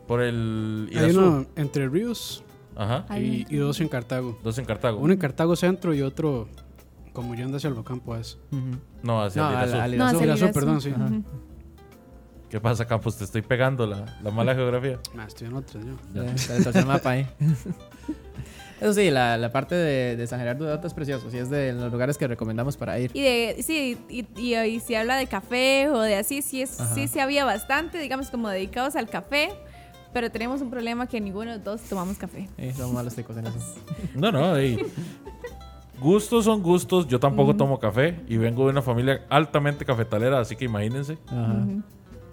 [0.06, 0.90] Por el.
[0.96, 2.44] Hay uno entre Ríos
[2.76, 3.04] Ajá.
[3.18, 4.38] Y, y dos en Cartago.
[4.42, 4.98] Dos en Cartago.
[4.98, 6.48] Uno en Cartago Centro y otro
[7.12, 8.38] como yendo hacia el volcán, pues.
[9.02, 9.82] No, hacia No, el al- Irazú.
[9.82, 10.16] al- No, Irazú.
[10.16, 10.54] hacia el Irazú, Irazú.
[10.58, 10.90] perdón, sí.
[10.90, 11.24] Ujú.
[12.52, 13.16] ¿Qué pasa, Campos?
[13.16, 14.98] Te estoy pegando la, la mala geografía.
[15.18, 15.94] Ah, estoy en otro, yo.
[16.12, 17.26] Le torció el mapa ahí.
[18.78, 21.72] Eso sí, la, la parte de, de San Gerardo de es precioso, sí es de
[21.72, 23.10] los lugares que recomendamos para ir.
[23.14, 26.78] Y de, sí, y, y- y si habla de café o de así, sí, es,
[26.78, 26.94] Ajá.
[26.94, 29.48] sí, sí había bastante, digamos, como dedicados al café.
[30.12, 32.50] Pero tenemos un problema que ninguno de los dos tomamos café.
[32.58, 33.58] Eh, somos malos ticos en eso.
[34.14, 34.78] No, no, ey.
[36.00, 37.06] Gustos son gustos.
[37.08, 41.16] Yo tampoco tomo café y vengo de una familia altamente cafetalera, así que imagínense.
[41.28, 41.64] Ajá.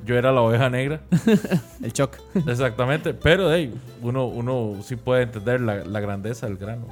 [0.06, 1.02] Yo era la oveja negra,
[1.84, 2.18] El choc.
[2.48, 3.14] exactamente.
[3.14, 6.88] Pero hey, uno, uno sí puede entender la, la grandeza del grano.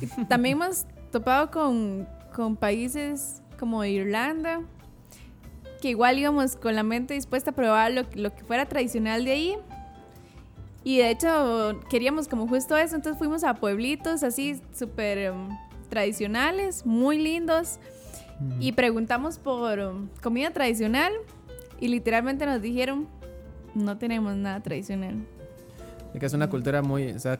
[0.00, 4.60] Y también hemos topado con, con países como Irlanda,
[5.80, 9.30] que igual íbamos con la mente dispuesta a probar lo, lo que fuera tradicional de
[9.30, 9.56] ahí.
[10.82, 15.48] Y de hecho queríamos como justo eso, entonces fuimos a pueblitos así súper em,
[15.88, 17.78] tradicionales, muy lindos,
[18.60, 21.12] y preguntamos por em, comida tradicional
[21.80, 23.08] y literalmente nos dijeron,
[23.74, 25.26] no tenemos nada tradicional.
[26.18, 27.38] Que es una cultura muy, o sea,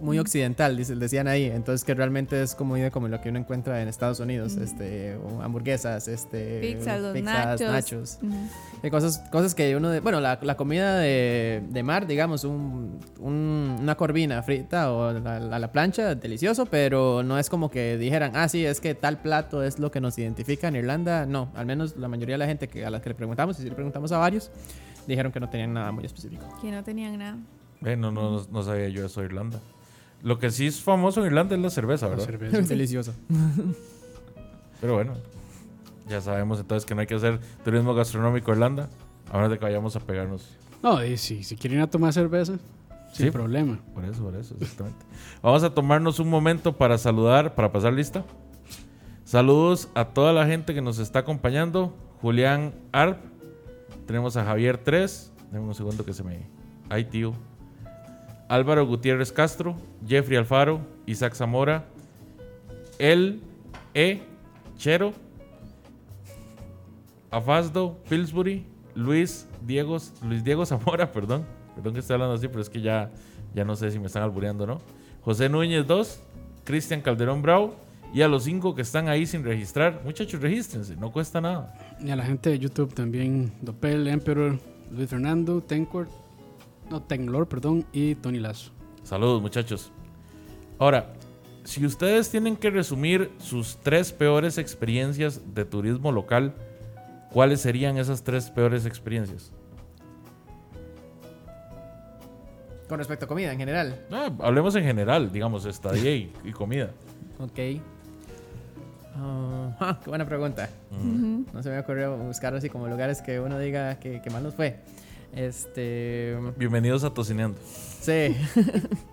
[0.00, 1.44] muy occidental, decían ahí.
[1.44, 4.56] Entonces que realmente es como, como lo que uno encuentra en Estados Unidos.
[4.56, 8.18] este hamburguesas, este Pizzas, los pizzas, nachos.
[8.22, 8.34] Ujú.
[8.82, 9.90] Eh, cosas, cosas que uno...
[9.90, 15.12] de- bueno, la, la comida de, de mar, digamos, un, un- una corvina frita o
[15.12, 18.94] la, la- la plancha, delicioso, pero no es como que dijeran, ah, sí, es que
[18.94, 21.26] tal plato es lo que nos identifica en Irlanda.
[21.26, 23.62] No, al menos la mayoría de la gente que, a la que le preguntamos, y
[23.62, 24.50] si le preguntamos a varios,
[25.06, 26.46] dijeron que no tenían nada muy específico.
[26.62, 27.36] Que no tenían nada.
[27.84, 29.60] Eh, no, no, no sabía yo eso de Irlanda.
[30.22, 32.24] Lo que sí es famoso en Irlanda es la cerveza, La ¿verdad?
[32.26, 32.60] cerveza.
[32.62, 33.12] Delicioso.
[34.80, 35.14] Pero bueno,
[36.08, 38.88] ya sabemos entonces que no hay que hacer turismo gastronómico a Irlanda,
[39.30, 40.56] a menos de que vayamos a pegarnos.
[40.82, 42.54] No, y si, si quieren ir a tomar cerveza,
[43.12, 43.30] sin Sí.
[43.30, 43.78] problema.
[43.94, 45.04] Por eso, por eso, exactamente.
[45.42, 48.24] Vamos a tomarnos un momento para saludar, para pasar lista.
[49.24, 51.94] Saludos a toda la gente que nos está acompañando.
[52.20, 53.18] Julián Arp.
[54.06, 55.32] Tenemos a Javier 3.
[55.50, 56.46] Deme un segundo que se me...
[56.88, 57.32] Ay, tío.
[58.48, 59.76] Álvaro Gutiérrez Castro.
[60.06, 60.80] Jeffrey Alfaro.
[61.06, 61.86] Isaac Zamora.
[62.98, 63.40] El
[63.94, 64.22] E.
[64.76, 65.12] Chero.
[67.30, 67.98] Afasdo.
[68.08, 68.64] Pillsbury.
[68.96, 71.44] Luis Diego, Luis Diego Zamora, perdón.
[71.74, 73.10] Perdón que esté hablando así, pero es que ya,
[73.54, 74.80] ya no sé si me están albureando o no.
[75.20, 76.20] José Núñez 2,
[76.64, 77.76] Cristian Calderón Bravo
[78.14, 80.00] y a los cinco que están ahí sin registrar.
[80.04, 81.74] Muchachos, regístrense, no cuesta nada.
[82.00, 84.58] Y a la gente de YouTube también, Dopel, Emperor,
[84.90, 86.08] Luis Fernando, Tencord,
[86.90, 88.72] no, Tenglor, perdón, y Tony Lazo.
[89.02, 89.92] Saludos, muchachos.
[90.78, 91.12] Ahora,
[91.64, 96.54] si ustedes tienen que resumir sus tres peores experiencias de turismo local,
[97.32, 99.52] ¿cuáles serían esas tres peores experiencias?
[102.88, 104.06] Con respecto a comida en general.
[104.12, 106.90] Ah, hablemos en general, digamos, estadía y, y comida.
[107.38, 107.58] Ok.
[109.18, 110.70] Ah, qué buena pregunta.
[111.52, 114.54] No se me ocurrió buscar así como lugares que uno diga que, que mal nos
[114.54, 114.80] fue.
[115.32, 116.36] Este.
[116.56, 117.58] Bienvenidos a Tocineando.
[118.00, 118.36] Sí.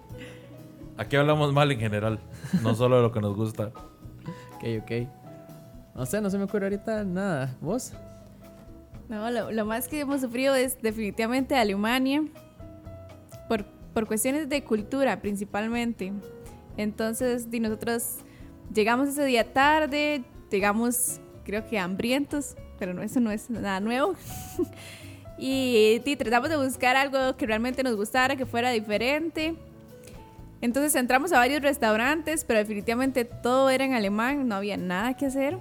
[0.97, 2.19] Aquí hablamos mal en general,
[2.61, 3.71] no solo de lo que nos gusta.
[4.55, 4.91] ok, ok.
[5.95, 7.55] No sé, no se me ocurre ahorita nada.
[7.61, 7.93] ¿Vos?
[9.09, 12.23] No, lo, lo más que hemos sufrido es definitivamente Alemania,
[13.49, 16.13] por, por cuestiones de cultura principalmente.
[16.77, 18.19] Entonces, di, nosotros
[18.73, 24.15] llegamos ese día tarde, llegamos creo que hambrientos, pero no, eso no es nada nuevo.
[25.37, 29.55] y di, tratamos de buscar algo que realmente nos gustara, que fuera diferente.
[30.61, 35.25] Entonces entramos a varios restaurantes, pero definitivamente todo era en alemán, no había nada que
[35.25, 35.57] hacer.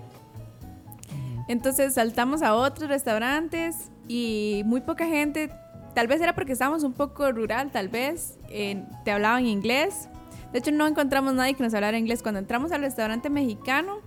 [1.48, 5.50] Entonces saltamos a otros restaurantes y muy poca gente,
[5.94, 10.08] tal vez era porque estábamos un poco rural, tal vez, eh, te hablaban inglés.
[10.52, 12.22] De hecho no encontramos nadie que nos hablara inglés.
[12.22, 14.00] Cuando entramos al restaurante mexicano,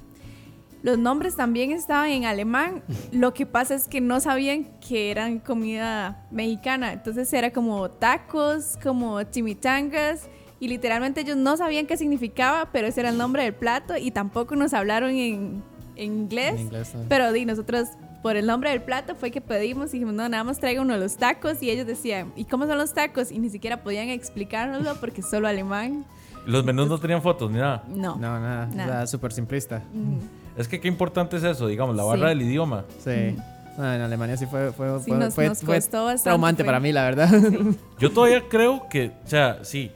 [0.85, 2.83] los nombres también estaban en alemán.
[3.11, 6.93] Lo que pasa es que no sabían que eran comida mexicana.
[6.93, 10.29] Entonces era como tacos, como chimichangas.
[10.59, 13.97] Y literalmente ellos no sabían qué significaba, pero ese era el nombre del plato.
[13.97, 15.63] Y tampoco nos hablaron en,
[15.95, 16.53] en inglés.
[16.53, 17.05] En inglés, ¿no?
[17.09, 17.87] Pero di, nosotros
[18.21, 20.93] por el nombre del plato fue que pedimos y dijimos, no, nada más traiga uno
[20.93, 21.63] de los tacos.
[21.63, 23.31] Y ellos decían, ¿y cómo son los tacos?
[23.31, 26.05] Y ni siquiera podían explicárnoslo porque solo alemán.
[26.45, 27.83] Los menús no tenían fotos ni nada.
[27.87, 28.17] No.
[28.17, 28.67] No, nada.
[28.67, 28.97] Nada.
[28.97, 29.81] Sea, súper simplista.
[29.91, 30.44] Mm.
[30.57, 32.09] Es que qué importante es eso, digamos, la Sí.
[32.09, 32.85] barra del idioma.
[33.03, 33.35] Sí.
[33.77, 36.65] No, en Alemania sí fue, fue, Sí, fue, nos- fue- nos fue bastante, traumante fue-
[36.67, 37.29] para mí, la verdad.
[37.99, 39.91] Yo todavía creo que, o sea, sí,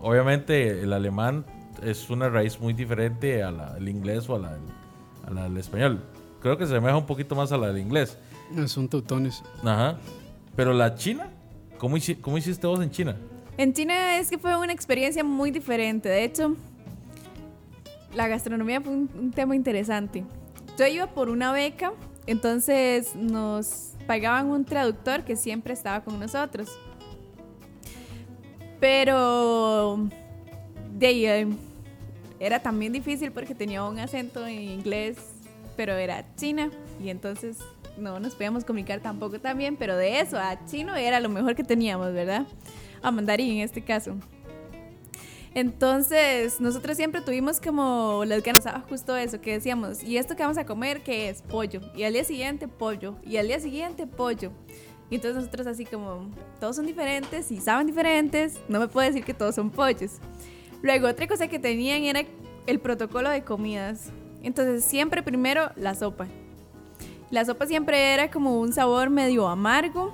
[0.00, 1.44] obviamente el alemán
[1.82, 4.56] es una raíz muy diferente a la- inglés o a la,
[5.26, 6.00] a la del español.
[6.40, 8.18] Creo que se asemeja un poquito más a la del inglés.
[8.66, 9.42] Son teutones.
[9.64, 9.96] Ajá.
[10.54, 11.28] Pero la china,
[11.78, 13.16] ¿cómo, hici- cómo hiciste vos en China?
[13.56, 16.08] En China es que fue una experiencia muy diferente.
[16.08, 16.54] De hecho,
[18.14, 20.24] la gastronomía fue un, tema interesante.
[20.78, 21.92] Yo iba por una beca,
[22.26, 26.68] entonces nos pagaban un traductor que siempre estaba con nosotros.
[28.80, 30.08] Pero
[30.94, 31.48] de eh,
[32.40, 35.16] era también difícil porque tenía un acento en inglés,
[35.76, 36.70] pero era china
[37.02, 37.58] y entonces
[37.96, 41.54] no nos podíamos comunicar tampoco tan bien, pero de eso a chino era lo mejor
[41.54, 42.46] que teníamos, ¿verdad?
[43.02, 44.16] A mandarín en este caso.
[45.54, 50.58] Entonces, nosotros siempre tuvimos como las ganas, justo eso, que decíamos, ¿y esto que vamos
[50.58, 51.42] a comer qué es?
[51.42, 51.80] Pollo.
[51.94, 53.14] Y al día siguiente, pollo.
[53.24, 54.50] Y al día siguiente, pollo.
[55.10, 59.24] Y entonces nosotros así como, todos son diferentes y saben diferentes, no me puedo decir
[59.24, 60.18] que todos son pollos.
[60.82, 62.24] Luego, otra cosa que tenían era
[62.66, 64.10] el protocolo de comidas.
[64.42, 66.26] Entonces, siempre primero la sopa.
[67.30, 70.12] La sopa siempre era como un sabor medio amargo,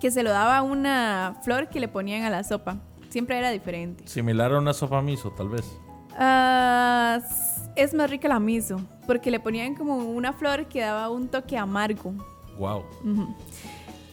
[0.00, 2.80] que se lo daba una flor que le ponían a la sopa.
[3.14, 4.08] Siempre era diferente.
[4.08, 5.64] Similar a una sopa miso, tal vez.
[7.24, 11.28] S- es más rica la miso, porque le ponían como una flor que daba un
[11.28, 12.12] toque amargo.
[12.58, 12.82] Wow.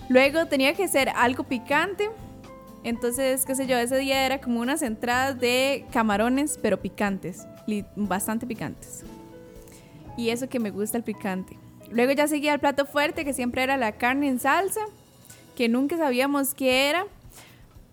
[0.07, 2.11] Luego tenía que ser algo picante.
[2.83, 7.47] Entonces, qué sé yo, ese día era como unas entradas de camarones, pero picantes,
[7.95, 9.03] bastante picantes.
[10.15, 11.57] Y eso que me gusta el picante.
[11.89, 14.81] Luego ya seguía el plato fuerte, que siempre era la carne en salsa,
[15.55, 17.07] que nunca sabíamos qué era.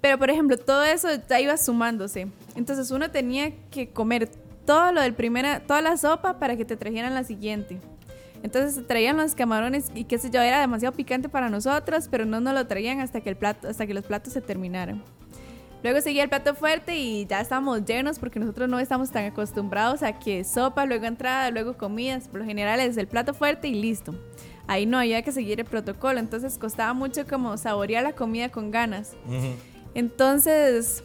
[0.01, 2.29] Pero, por ejemplo, todo eso ya iba sumándose.
[2.55, 4.29] Entonces uno tenía que comer
[4.65, 7.81] todo lo del primera, toda la sopa para que te trajeran la siguiente.
[8.43, 12.41] Entonces traían los camarones y qué sé yo, era demasiado picante para nosotros, pero no
[12.41, 15.03] nos lo traían hasta que el plato, hasta que los platos se terminaran.
[15.83, 20.03] Luego seguía el plato fuerte y ya estábamos llenos porque nosotros no estamos tan acostumbrados
[20.03, 22.27] a que sopa, luego entrada, luego comidas.
[22.27, 24.15] Por lo general es el plato fuerte y listo.
[24.67, 28.71] Ahí no había que seguir el protocolo, entonces costaba mucho como saborear la comida con
[28.71, 29.15] ganas.
[29.95, 31.03] Entonces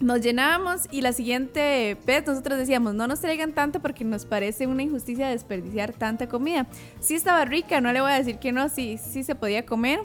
[0.00, 4.66] nos llenábamos y la siguiente vez nosotros decíamos, no nos traigan tanto porque nos parece
[4.66, 6.66] una injusticia desperdiciar tanta comida.
[7.00, 10.00] Sí estaba rica, no le voy a decir que no, sí, sí se podía comer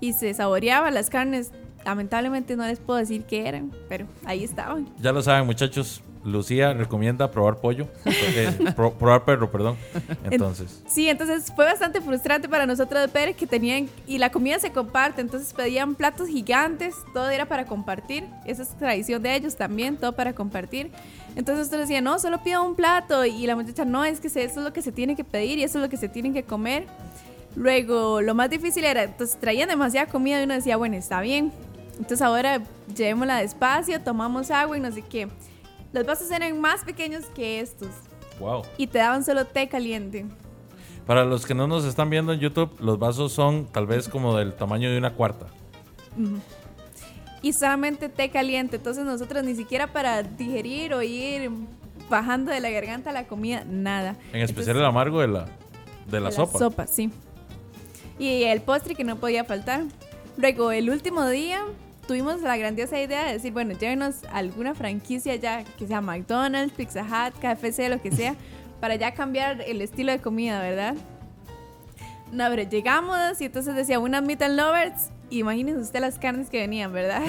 [0.00, 1.52] y se saboreaba las carnes.
[1.84, 4.88] Lamentablemente no les puedo decir qué eran, pero ahí estaban.
[5.00, 6.02] Ya lo saben, muchachos.
[6.24, 7.86] Lucía recomienda probar pollo.
[8.04, 9.76] Eh, pro- probar perro, perdón.
[10.30, 14.70] Entonces, Sí, entonces fue bastante frustrante para nosotros ver que tenían, y la comida se
[14.72, 19.96] comparte, entonces pedían platos gigantes, todo era para compartir, esa es tradición de ellos también,
[19.96, 20.90] todo para compartir.
[21.36, 24.38] Entonces nosotros decían, no, solo pido un plato, y la muchacha, no, es que eso
[24.40, 26.42] es lo que se tiene que pedir y eso es lo que se tienen que
[26.42, 26.86] comer.
[27.56, 31.52] Luego, lo más difícil era, entonces traían demasiada comida y uno decía, bueno, está bien.
[31.94, 32.62] Entonces ahora
[32.94, 35.28] llevémosla despacio, tomamos agua y no sé qué.
[35.92, 37.88] Los vasos eran más pequeños que estos
[38.38, 38.62] wow.
[38.76, 40.26] y te daban solo té caliente.
[41.06, 44.36] Para los que no nos están viendo en YouTube, los vasos son tal vez como
[44.36, 45.46] del tamaño de una cuarta.
[47.42, 48.76] y solamente té caliente.
[48.76, 51.50] Entonces nosotros ni siquiera para digerir o ir
[52.08, 54.10] bajando de la garganta la comida, nada.
[54.32, 55.46] En especial Entonces, el amargo de la,
[56.10, 56.58] de la de sopa.
[56.58, 57.10] sopa, sí.
[58.18, 59.84] Y el postre que no podía faltar.
[60.36, 61.62] Luego, el último día,
[62.10, 67.02] tuvimos la grandiosa idea de decir, bueno, llévenos alguna franquicia ya, que sea McDonald's, Pizza
[67.02, 68.34] Hut, KFC, lo que sea,
[68.80, 70.96] para ya cambiar el estilo de comida, ¿verdad?
[72.32, 75.10] No, pero llegamos y entonces decía una meat and lovers.
[75.30, 77.22] Imagínense usted las carnes que venían, ¿verdad?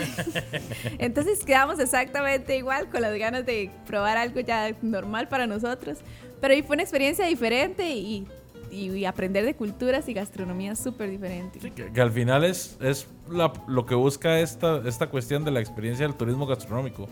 [0.98, 6.00] entonces quedamos exactamente igual con las ganas de probar algo ya normal para nosotros.
[6.42, 8.28] Pero ahí fue una experiencia diferente y,
[8.72, 11.60] y- y aprender de culturas y gastronomía súper diferente.
[11.62, 15.52] Sí, que, que al final es, es la- lo que busca esta, esta cuestión de
[15.52, 17.08] la experiencia del turismo gastronómico.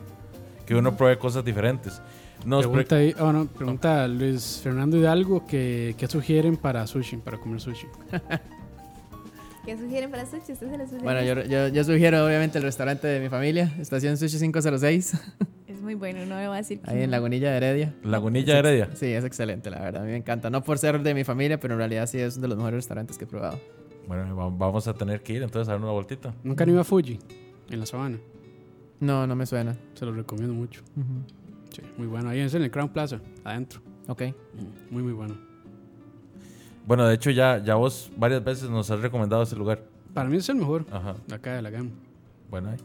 [0.65, 2.01] Que uno pruebe cosas diferentes.
[2.45, 7.17] Nos pre- Pregunta, ahí- oh, no, pregunta Luis Fernando Hidalgo que, qué sugieren para sushi,
[7.17, 7.87] para comer sushi.
[9.65, 10.53] ¿Qué sugieren para sushi?
[10.53, 11.03] ¿Usted se lo sugiere?
[11.03, 15.21] Bueno, yo, yo, yo sugiero obviamente el restaurante de mi familia, Estación Sushi 506, Es
[15.89, 17.17] muy bueno, no le voy a decir que ahí en no.
[17.17, 17.95] Lagunilla de Heredia.
[18.03, 18.89] Lagunilla Heredia.
[18.93, 20.03] Sí, es excelente, la verdad.
[20.03, 20.51] A mí me encanta.
[20.51, 22.75] No por ser de mi familia, pero en realidad sí es uno de los mejores
[22.77, 23.59] restaurantes que he probado.
[24.07, 26.31] Bueno, va- vamos a tener que ir entonces a dar una vueltita.
[26.43, 27.17] Nunca han ido a Fuji,
[27.71, 28.19] en la sabana.
[28.99, 29.75] No, no me suena.
[29.95, 30.81] Se lo recomiendo mucho.
[30.95, 31.05] Ujú.
[31.71, 32.29] Sí, muy bueno.
[32.29, 33.81] Ahí es en el Crown Plaza, adentro.
[34.07, 34.21] Ok.
[34.21, 35.35] Mm, Muy, muy bueno.
[36.85, 39.83] Bueno, de hecho ya, ya vos varias veces nos has recomendado ese lugar.
[40.13, 41.15] Para mí es el mejor Ajá.
[41.27, 41.89] de acá de la gama.
[42.49, 42.77] Bueno, ahí.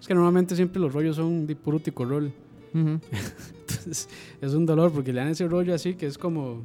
[0.00, 2.32] Es que normalmente siempre los rollos son de puro ticorrol.
[2.74, 2.98] Ujú.
[3.60, 4.08] Entonces
[4.40, 6.62] es un dolor porque le dan ese rollo así que es como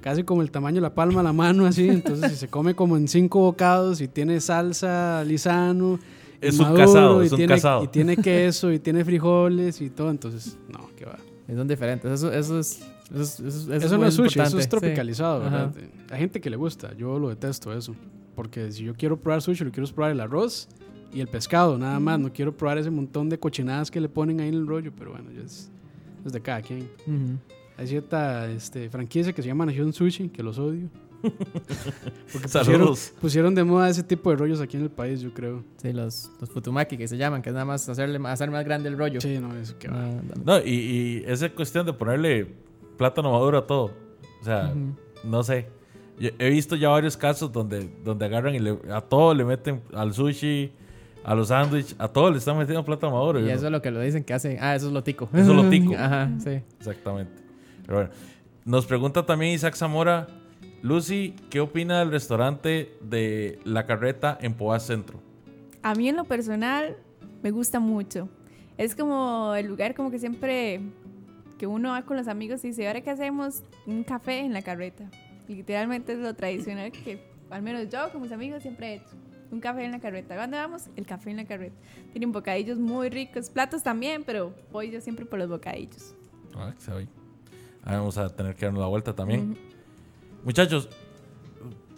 [0.00, 1.88] casi como el tamaño de la palma de la mano así.
[1.88, 5.98] Entonces si se come como en cinco bocados y tiene salsa lisano.
[6.42, 7.84] y Es un casado, es un tiene, casado.
[7.84, 10.10] Y tiene queso y tiene frijoles y todo.
[10.10, 11.18] Entonces, no, que va.
[11.48, 12.10] Son diferentes.
[12.12, 12.80] Eso, eso es.
[13.10, 14.68] Eso, es- eso es- eso Eso, muy no es sushi, eso importante, es sí.
[14.70, 15.72] tropicalizado, ¿verdad?
[15.74, 16.14] Ajá.
[16.14, 17.94] Hay gente que le gusta, yo lo detesto eso.
[18.36, 20.68] Porque si yo quiero probar sushi, lo quiero es probar el arroz
[21.12, 22.18] y el pescado, nada más.
[22.18, 25.12] No quiero probar ese montón de cochinadas que le ponen ahí en el rollo, pero
[25.12, 25.70] bueno, ya es,
[26.24, 26.88] es de cada quien.
[27.06, 27.38] Ujú.
[27.76, 30.88] Hay cierta este, franquicia que se llama Nación Sushi, que los odio.
[31.22, 33.12] Porque pusieron, Saludos.
[33.20, 35.64] pusieron de moda ese tipo de rollos aquí en el país, yo creo.
[35.82, 38.88] Sí, los, los futumaki que se llaman, que es nada más hacerle, hacer más grande
[38.88, 39.20] el rollo.
[39.20, 39.96] Sí, no, eso que va.
[40.04, 40.42] Ah, dale.
[40.44, 42.46] No, y, y esa cuestión de ponerle
[42.96, 43.92] plátano maduro a todo.
[44.40, 44.94] O sea, Ujú.
[45.28, 45.66] no sé.
[46.20, 49.80] Yo he visto ya varios casos donde, donde agarran y le- a todo le meten
[49.94, 50.72] al sushi,
[51.30, 53.38] a los sándwiches, a todo le están metiendo plátano maduro.
[53.40, 54.56] Y Yo eso no- es lo que lo dicen que hacen.
[54.60, 55.28] Ah, eso es lo tico.
[55.32, 55.94] Eso es lo tico.
[55.98, 56.60] Ajá, sí.
[56.78, 57.32] Exactamente.
[57.84, 58.10] Pero bueno,
[58.64, 60.26] nos pregunta también Isaac Zamora,
[60.82, 65.20] Lucy, ¿qué opina del restaurante de La Carreta en Poás Centro?
[65.82, 66.96] A mí en lo personal
[67.42, 68.28] me gusta mucho.
[68.78, 70.80] Es como el lugar como que siempre
[71.58, 73.62] que uno va con los amigos y dice, ¿ahora qué hacemos?
[73.86, 75.10] Un café en la carreta.
[75.48, 79.16] Literalmente es lo tradicional que al menos yo con mis amigos siempre he hecho.
[79.50, 80.36] Un café en la carreta.
[80.36, 80.84] ¿Dónde vamos?
[80.96, 81.74] El café en la carreta.
[82.12, 86.14] Tienen bocadillos muy ricos, platos también, pero voy yo siempre por los bocadillos.
[86.56, 86.90] Ah, que se.
[87.84, 89.56] Ah, vamos a tener que darnos la vuelta también.
[90.44, 90.88] Muchachos,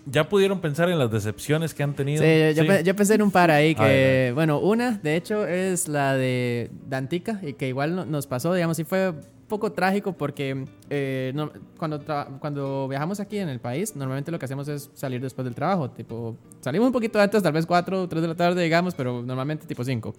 [0.06, 2.22] ¿ya pudieron pensar en las decepciones que han tenido?
[2.22, 4.34] Sí, yo, pe- yo pensé en un par ahí que, ver.
[4.34, 8.76] bueno, una de hecho es la de Dantica y que igual no- nos pasó, digamos,
[8.76, 9.12] sí fue
[9.50, 12.00] poco trágico porque eh, no- cuando,
[12.40, 15.90] cuando viajamos aquí en el país, normalmente lo que hacemos es salir después del trabajo,
[15.90, 19.20] tipo, salimos un poquito antes, tal vez 4 o 3 de la tarde, digamos, pero
[19.22, 20.14] normalmente tipo 5.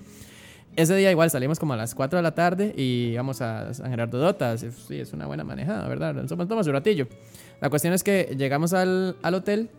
[0.75, 3.89] Ese día igual salimos como a las 4 de la tarde y íbamos a San
[3.89, 4.61] Gerardo Dotas.
[4.87, 6.27] Sí, es una buena manejada, ¿verdad?
[6.27, 7.07] Somos toma su ratillo.
[7.59, 9.69] La cuestión es que llegamos al, al hotel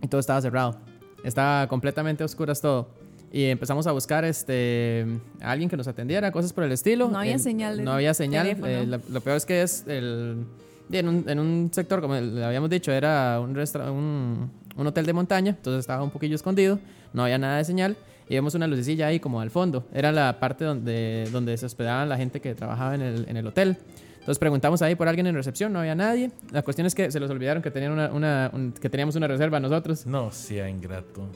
[0.00, 0.76] y todo estaba cerrado.
[1.24, 2.88] Estaba completamente a oscuras todo.
[3.32, 5.06] Y empezamos a buscar este,
[5.42, 7.08] a alguien que nos atendiera, cosas por el estilo.
[7.10, 8.46] No había El- señal de No había señal.
[8.64, 10.44] Eh, lo, lo peor es que es el...
[10.90, 15.04] En un, en un sector, como le habíamos dicho, era un, restra- un, un hotel
[15.04, 16.78] de montaña, entonces estaba un poquillo escondido,
[17.12, 17.94] no había nada de señal,
[18.26, 19.84] y vemos una lucecilla ahí como al fondo.
[19.92, 23.46] Era la parte donde, donde se hospedaban la gente que trabajaba en el, en el
[23.46, 23.76] hotel.
[24.14, 26.30] Entonces preguntamos ahí por alguien en recepción, no había nadie.
[26.52, 29.26] La cuestión es que se les olvidaron que, tenían una, una- un- que teníamos una
[29.26, 30.06] reserva nosotros.
[30.06, 31.28] No, sea ingrato.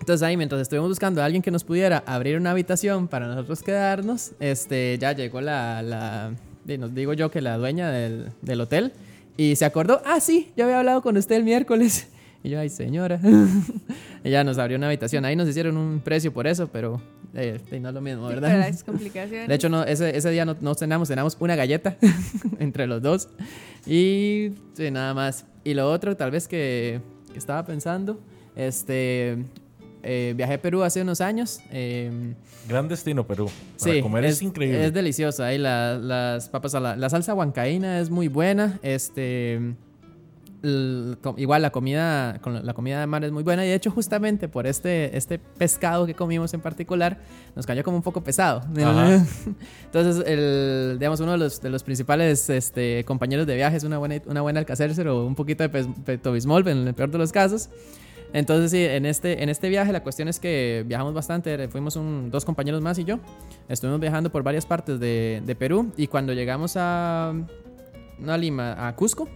[0.00, 3.62] Entonces ahí, mientras estuvimos buscando a alguien que nos pudiera abrir una habitación para nosotros
[3.62, 6.32] quedarnos, este, ya llegó la, la
[6.64, 8.92] nos digo yo que la dueña del, del hotel
[9.36, 12.08] y se acordó, ah, sí, yo había hablado con usted el miércoles.
[12.42, 13.20] Y yo, ay, señora.
[14.24, 15.26] Ella nos abrió una habitación.
[15.26, 16.98] Ahí nos hicieron un precio por eso, pero
[17.34, 18.74] eh, no es lo mismo, ¿verdad?
[18.86, 19.46] complicaciones.
[19.46, 21.98] De hecho, no, ese, ese día no, no cenamos, cenamos una galleta
[22.58, 23.28] entre los dos.
[23.86, 25.44] Y sí, nada más.
[25.64, 28.18] Y lo otro, tal vez que, que estaba pensando,
[28.56, 29.44] este,
[30.02, 31.60] eh, viajé a Perú hace unos años.
[31.70, 32.34] eh,
[32.68, 33.48] Gran destino, Perú.
[33.78, 34.84] Para sí, comer es, increíble.
[34.86, 35.42] Es delicioso.
[35.44, 38.78] Ahí la- las papas a la, la salsa huancaína es muy buena.
[38.82, 39.74] Este,
[40.62, 43.90] el- igual la comida, con la- comida de mar es muy buena y de hecho
[43.90, 47.18] justamente por este, este pescado que comimos en particular
[47.56, 48.60] nos cayó como un poco pesado.
[48.84, 49.24] Ajá.
[49.86, 53.96] Entonces, el, digamos, uno de los, de los principales este, compañeros de viaje es una
[53.98, 57.70] buena, una buena Alcacelser o un poquito de Pepto-Bismol en el peor de los casos.
[58.32, 62.30] Entonces, sí, en este, en este viaje la cuestión es que viajamos bastante, fuimos un-
[62.30, 63.18] dos compañeros más y yo.
[63.68, 67.32] Estuvimos viajando por varias partes de, de Perú y cuando llegamos a,
[68.18, 69.28] no a Lima, a Cusco,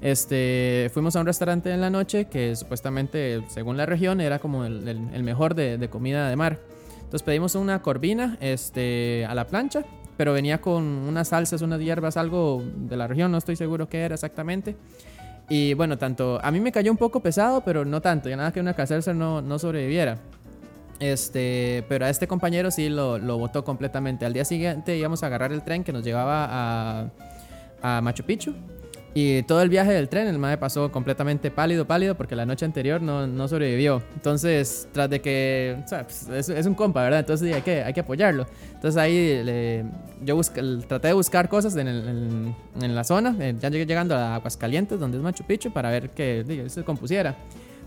[0.00, 4.64] este, fuimos a un restaurante en la noche que supuestamente, según la región, era como
[4.66, 6.58] el, el- el mejor de, de comida de mar.
[6.96, 9.84] Entonces pedimos una corvina este, a la plancha,
[10.16, 14.02] pero venía con unas salsas, unas hierbas, algo de la región, no estoy seguro qué
[14.02, 14.76] era exactamente.
[15.48, 18.52] Y bueno, tanto a mí me cayó un poco pesado, pero no tanto, ya nada
[18.52, 20.18] que una cacercer no, no sobreviviera.
[21.00, 24.24] Este, pero a este compañero sí lo, lo botó completamente.
[24.24, 27.10] Al día siguiente íbamos a agarrar el tren que nos llevaba
[27.82, 28.54] a Machu Picchu.
[29.16, 32.64] Y todo el viaje del tren, el mae pasó completamente pálido, pálido, porque la noche
[32.64, 34.02] anterior no, no sobrevivió.
[34.16, 37.20] Entonces, tras de que, o sea, pues, es, un compa, ¿verdad?
[37.20, 38.44] Entonces hay que, hay que apoyarlo.
[38.72, 39.84] Entonces ahí le-
[40.24, 43.36] yo busca- traté de buscar cosas en, en- en la zona.
[43.38, 47.36] eh, ya llegué llegando a Aguascalientes, donde es Machu Picchu, para ver que se compusiera.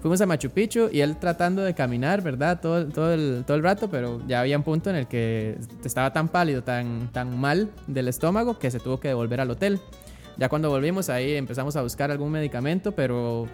[0.01, 2.61] Fuimos a Machu Picchu y él tratando de caminar, ¿verdad?
[2.61, 6.13] Todo, todo, el, todo el rato, pero ya había un punto en el que estaba
[6.13, 9.82] tan pálido, tan, tan mal del estómago, que se tuvo que devolver al hotel.
[10.38, 13.47] Ya cuando volvimos ahí empezamos a buscar algún medicamento, pero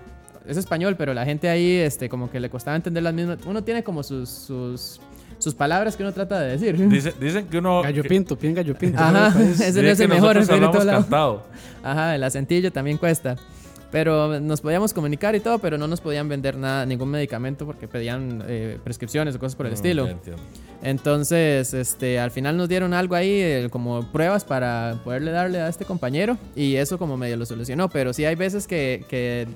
[0.46, 3.40] es español, pero la gente ahí este, como que le costaba entender las mismas.
[3.46, 5.00] Uno tiene como sus, sus,
[5.38, 6.90] sus palabras que uno trata de decir.
[6.90, 7.82] Dicen, dicen que uno.
[7.84, 9.00] Gallo pinto, piden gallo pinto.
[9.02, 11.44] Ajá, ese no es el mejor cantado.
[11.82, 13.38] Ajá, el acentillo también cuesta.
[13.92, 17.88] Pero nos podíamos comunicar y todo, pero no nos podían vender nada, ningún medicamento porque
[17.88, 20.08] pedían eh, prescripciones o cosas por el Mm, estilo.
[20.08, 20.42] entiendo.
[20.84, 25.70] Entonces, este, al final nos dieron algo ahí eh, como pruebas para poderle darle a
[25.70, 27.90] este compañero y eso como medio lo solucionó.
[27.90, 29.48] Pero sí hay veces que, que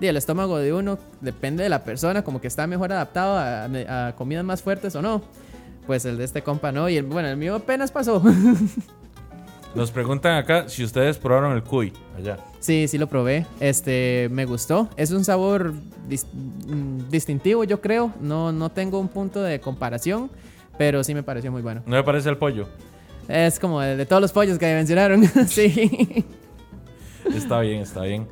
[0.00, 4.16] el estómago de uno depende de la persona, como que está mejor adaptado a, a
[4.16, 5.22] comidas más fuertes o no.
[5.86, 8.22] Pues el de este compa no, y el, bueno, el mío apenas pasó.
[9.74, 12.38] Nos preguntan acá si ustedes probaron el cuy allá.
[12.60, 13.44] Sí, sí lo probé.
[13.58, 14.88] Este, me gustó.
[14.96, 15.72] Es un sabor
[16.08, 18.12] dis- mm, distintivo, yo creo.
[18.20, 20.30] No, no tengo un punto de comparación,
[20.78, 21.82] pero sí me pareció muy bueno.
[21.86, 22.68] ¿No me parece el pollo?
[23.28, 25.24] Es como de, de todos los pollos que mencionaron.
[25.46, 26.24] sí.
[27.32, 28.26] Está bien, está bien.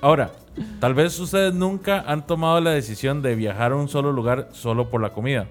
[0.00, 0.32] Ahora,
[0.80, 4.90] tal vez ustedes nunca han tomado la decisión de viajar a un solo lugar solo
[4.90, 5.46] por la comida.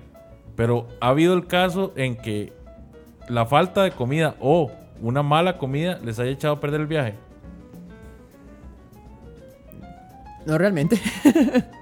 [0.56, 2.54] Pero ha habido el caso en que
[3.28, 4.72] la falta de comida o
[5.02, 7.16] una mala comida les haya echado a perder el viaje.
[10.46, 11.02] No realmente.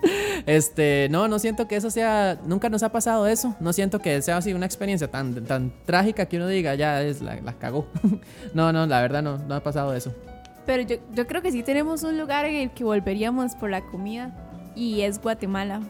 [0.45, 2.37] este, no, no siento que eso sea.
[2.45, 3.55] Nunca nos ha pasado eso.
[3.59, 7.21] No siento que sea así una experiencia tan, tan trágica que uno diga, ya es
[7.21, 7.87] la, la cagó.
[8.53, 10.13] no, no, la verdad no, no ha pasado eso.
[10.65, 13.81] Pero yo, yo creo que sí tenemos un lugar en el que volveríamos por la
[13.81, 14.31] comida
[14.75, 15.81] y es Guatemala.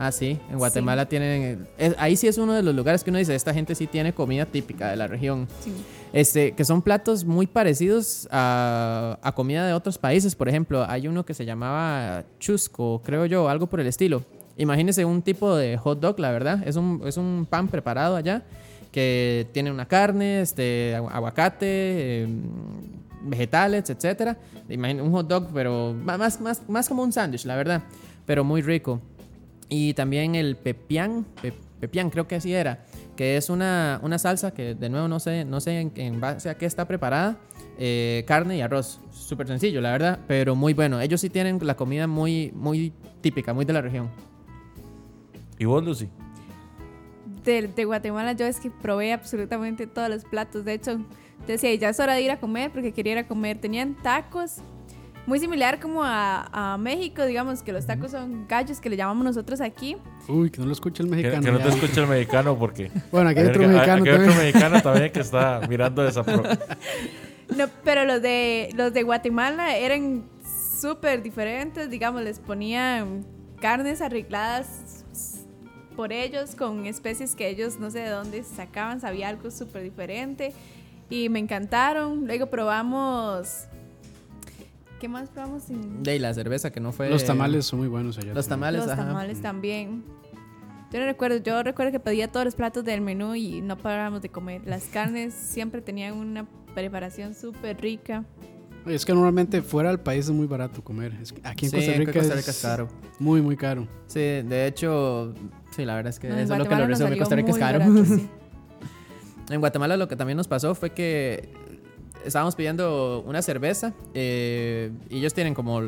[0.00, 1.66] Ah, sí, en Guatemala tienen.
[1.76, 4.12] es- ahí sí es uno de los lugares que uno dice, esta gente sí tiene
[4.12, 5.48] comida típica de la región.
[5.60, 5.72] Sí.
[6.12, 10.34] Este, que son platos muy parecidos a, comida de otros países.
[10.34, 14.24] Por ejemplo, hay uno que se llamaba chusco, creo yo, algo por el estilo.
[14.56, 16.66] Imagínese un tipo de hot dog, la verdad.
[16.66, 18.42] Es un, es un pan preparado allá
[18.90, 22.42] que tiene una carne, este, agu- aguacate, em,
[23.24, 24.36] vegetales, etcétera.
[24.68, 27.82] Imagina un hot dog, pero más, más, más como un sándwich, la verdad.
[28.24, 29.00] Pero muy rico.
[29.68, 32.84] Y también el pepián, pe- pepián creo que así era,
[33.18, 36.50] que es una, una salsa que de nuevo no sé, no sé en, en base
[36.50, 37.36] a qué está preparada,
[37.76, 39.00] eh, carne y arroz.
[39.10, 41.00] Súper sencillo, la verdad, pero muy bueno.
[41.00, 44.08] Ellos sí tienen la comida muy, muy típica, muy de la región.
[45.58, 46.08] ¿Y vos, Lucy?
[47.42, 50.64] De, de Guatemala yo es que probé absolutamente todos los platos.
[50.64, 51.00] De hecho,
[51.44, 53.58] decía, ya es hora de ir a comer porque quería ir a comer.
[53.60, 54.58] Tenían tacos,
[55.28, 59.24] muy similar como a, a México, digamos que los tacos son gallos que le llamamos
[59.24, 59.96] nosotros aquí.
[60.26, 61.42] Uy, que no lo escucha el Que, mexicano.
[61.44, 62.90] que no te escuche el mexicano porque...
[63.12, 64.46] Bueno, aquí hay otro mexicano aquí hay otro también.
[64.46, 66.24] mexicano también que está mirando esa...
[66.24, 66.42] pro-
[67.56, 70.24] No, pero los de, los de Guatemala eran
[70.80, 73.24] súper diferentes, digamos, les ponían
[73.60, 75.04] carnes arregladas
[75.96, 80.52] por ellos con especies que ellos no sé de dónde sacaban, sabía algo súper diferente
[81.10, 82.26] y me encantaron.
[82.26, 83.66] Luego probamos...
[84.98, 85.62] ¿Qué más probamos?
[85.64, 87.08] sin- De ahí la cerveza que no fue...
[87.08, 88.34] Los tamales son muy buenos allá.
[88.34, 88.72] Los también.
[88.74, 89.06] tamales, Los ajá.
[89.06, 90.04] tamales también.
[90.92, 94.22] Yo no recuerdo, yo recuerdo que pedía todos los platos del menú y no parábamos
[94.22, 94.62] de comer.
[94.64, 98.24] Las carnes siempre tenían una preparación súper rica.
[98.86, 101.12] Es que normalmente fuera del país es muy barato comer.
[101.20, 102.88] Es que aquí en Sí, Costa en Rica, Costa es, Rica es caro.
[103.18, 103.86] Muy, muy caro.
[104.06, 105.34] Sí, de hecho,
[105.76, 107.58] sí, la verdad es que No, eso es lo que lo salió Costa Rica es
[107.58, 107.78] caro.
[107.80, 108.28] barato, sí.
[109.50, 111.48] En Guatemala lo que también nos pasó fue que
[112.24, 115.80] estábamos pidiendo una cerveza eh, y ellos tienen como,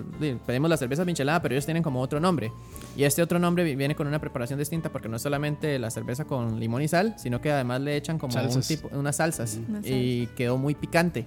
[0.47, 2.53] pedimos la cerveza michelada, pero ellos tienen como otro nombre.
[2.97, 5.91] Y este otro nombre vi- viene con una preparación distinta porque no es solamente la
[5.91, 8.69] cerveza con limón y sal, sino que además le echan como un Salsas.
[8.69, 11.27] tipo, unas salsas y quedó muy picante.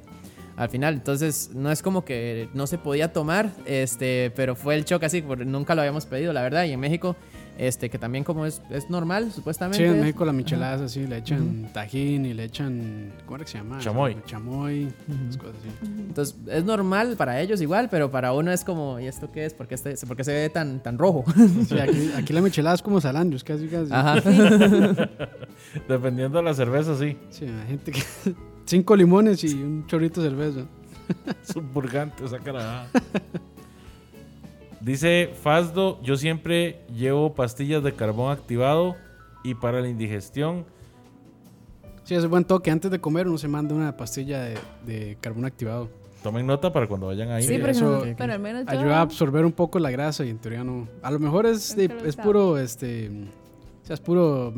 [0.55, 4.85] Al final, entonces no es como que no se podía tomar, este, pero fue el
[4.85, 6.65] shock así, porque nunca lo habíamos pedido, la verdad.
[6.65, 7.15] Y en México,
[7.57, 9.77] este, que también como es, es normal, supuestamente.
[9.77, 13.45] Sí, en México la michelada es así, le echan tajín y le echan, ¿cómo era
[13.45, 13.79] que se llama?
[13.79, 14.17] Chamoy.
[14.25, 14.93] Chamoy,
[15.27, 15.91] esas cosas así.
[15.99, 19.53] Entonces es normal para ellos igual, pero para uno es como, ¿y esto qué es?
[19.53, 21.25] ¿Por qué, este, por qué se ve tan, tan rojo?
[21.67, 23.91] Sí, aquí, aquí la michelada es como salandios, casi, casi.
[23.93, 24.15] Ajá.
[25.87, 27.17] Dependiendo de la cerveza, sí.
[27.29, 28.01] Sí, hay gente que...
[28.65, 30.61] Cinco limones y un chorrito de cerveza.
[31.43, 32.39] Es un purgante esa.
[34.83, 38.95] Dice Fasdo, yo siempre llevo pastillas de carbón activado
[39.43, 40.65] y para la indigestión.
[42.03, 42.69] Sí, es buen toque.
[42.69, 45.89] Antes de comer uno se manda una pastilla de, de carbón activado.
[46.21, 47.43] Tomen nota para cuando vayan ahí.
[47.43, 48.71] Sí, Sí, porque eso- no- pero al menos yo...
[48.71, 50.87] Ayuda a absorber un poco la grasa y en teoría no...
[51.01, 53.09] A lo mejor es, de- es puro, este...
[53.83, 54.53] O sea, es puro...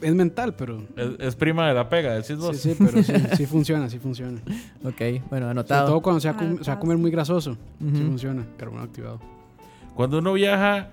[0.00, 0.82] Es mental, pero...
[0.96, 2.56] Es, es prima de la pega, decís vos.
[2.56, 4.40] Sí, sí, pero sí, sí funciona, sí funciona.
[4.84, 5.86] ok, bueno, Sobre anotado.
[5.86, 7.56] todo cuando se va, a comer muy grasoso.
[7.80, 7.96] Sí Ujú.
[8.06, 9.20] funciona, carbón activado.
[9.98, 10.90] Cuando uno viaja,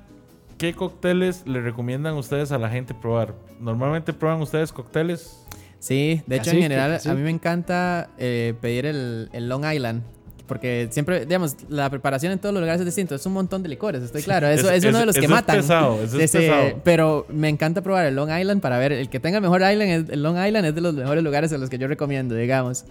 [0.58, 3.36] ¿qué cócteles le recomiendan ustedes a la gente probar?
[3.60, 5.46] Normalmente prueban ustedes cócteles.
[5.78, 7.12] Sí, de hecho Cacique, en general cacique.
[7.12, 10.02] a mí me encanta eh, pedir el, el Long Island.
[10.48, 13.14] Porque siempre, digamos, la preparación en todos los lugares es distinto.
[13.14, 14.48] Es un montón de licores, estoy claro.
[14.48, 15.56] Eso es, Es- uno de es- los que eso es matan.
[15.58, 16.82] pesado, eso es Ese- pesado.
[16.84, 18.92] Pero me encanta probar el Long Island para ver.
[18.92, 21.52] El que tenga el mejor Island, es- el Long Island es de los mejores lugares
[21.52, 22.86] en los que yo recomiendo, digamos.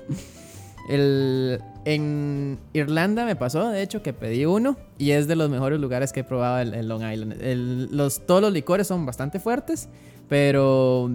[0.89, 5.80] El, en Irlanda me pasó, de hecho, que pedí uno y es de los mejores
[5.80, 7.37] lugares que he probado el, el Long Island.
[7.41, 9.89] El- los, todos los licores son bastante fuertes,
[10.28, 11.11] pero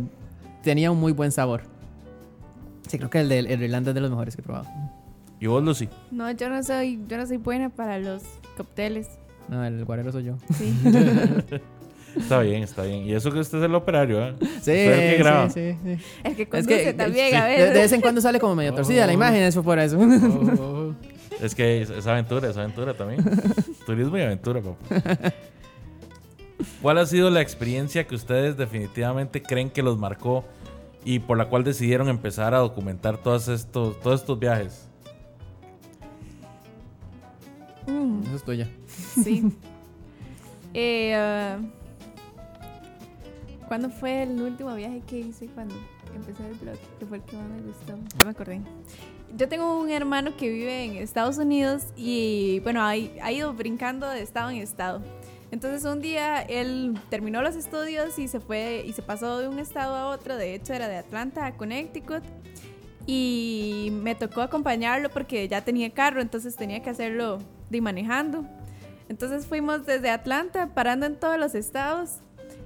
[0.63, 1.61] tenía un muy buen sabor.
[2.87, 4.65] Sí, creo que el de el de Irlanda es de los mejores que he probado.
[5.39, 5.87] Y vos, Lucy.
[6.11, 8.23] No, yo no soy, yo no soy buena para los
[8.57, 9.07] cócteles.
[9.47, 10.35] No, el guarero soy yo.
[10.57, 10.73] Sí.
[12.17, 13.03] Está bien, está bien.
[13.05, 14.35] Y eso que usted es el operario, ¿eh?
[14.61, 15.49] Sí, es el que graba.
[15.49, 15.97] sí, sí.
[16.23, 17.73] El que Es conduce que también, sí, a de, ver.
[17.73, 19.15] de vez en cuando sale como medio torcida la Oh.
[19.15, 19.97] imagen, eso por eso.
[19.99, 20.95] Oh, oh.
[21.41, 23.23] Es que es, es aventura, es aventura también.
[23.85, 25.33] Turismo y aventura, papá.
[26.81, 30.43] ¿Cuál ha sido la experiencia que ustedes definitivamente creen que los marcó
[31.05, 34.87] y por la cual decidieron empezar a documentar todos estos, todos estos viajes?
[37.87, 38.67] Mm, Eso es tuya.
[39.23, 39.51] sí.
[40.73, 41.57] Eh, ah,
[43.69, 45.75] ¿Cuándo fue el último viaje que hice cuando
[46.15, 46.75] empecé el blog?
[46.97, 47.99] Que fue el que más me gustó.
[48.17, 48.61] Ya me acordé.
[49.37, 54.09] Yo tengo un hermano que vive en Estados Unidos y bueno, ha, ha ido brincando
[54.09, 55.03] de estado en estado.
[55.51, 59.59] Entonces un día él terminó los estudios y se fue y se pasó de un
[59.59, 60.35] estado a otro.
[60.35, 62.23] De hecho era de Atlanta a Connecticut
[63.05, 67.37] y me tocó acompañarlo porque ya tenía carro, entonces tenía que hacerlo
[67.69, 68.45] de manejando.
[69.09, 72.21] Entonces fuimos desde Atlanta, parando en todos los estados.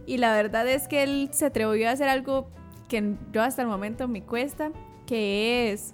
[0.06, 2.50] Y la verdad es que él se atrevió a hacer algo
[2.88, 4.72] que yo hasta el momento me cuesta,
[5.06, 5.94] que es...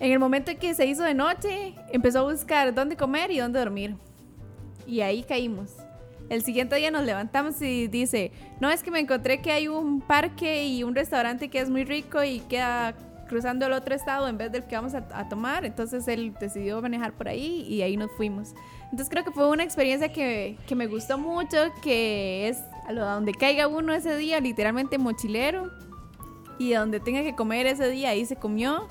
[0.00, 3.38] En el momento en que se hizo de noche, empezó a buscar dónde comer y
[3.38, 3.96] dónde dormir.
[4.86, 5.74] Y ahí caímos.
[6.28, 10.00] El siguiente día nos levantamos y dice, no, es que me encontré que hay un
[10.00, 12.94] parque y un restaurante que es muy rico y queda
[13.28, 15.64] cruzando el otro estado en vez del que vamos a, a tomar.
[15.64, 18.54] Entonces él decidió manejar por ahí y ahí nos fuimos.
[18.90, 23.34] Entonces creo que fue una experiencia que, que me gustó mucho, que es a donde
[23.34, 25.70] caiga uno ese día, literalmente mochilero,
[26.58, 28.88] y donde tenga que comer ese día, ahí se comió.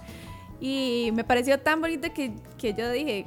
[0.60, 3.26] Y me pareció tan bonito que, que yo dije,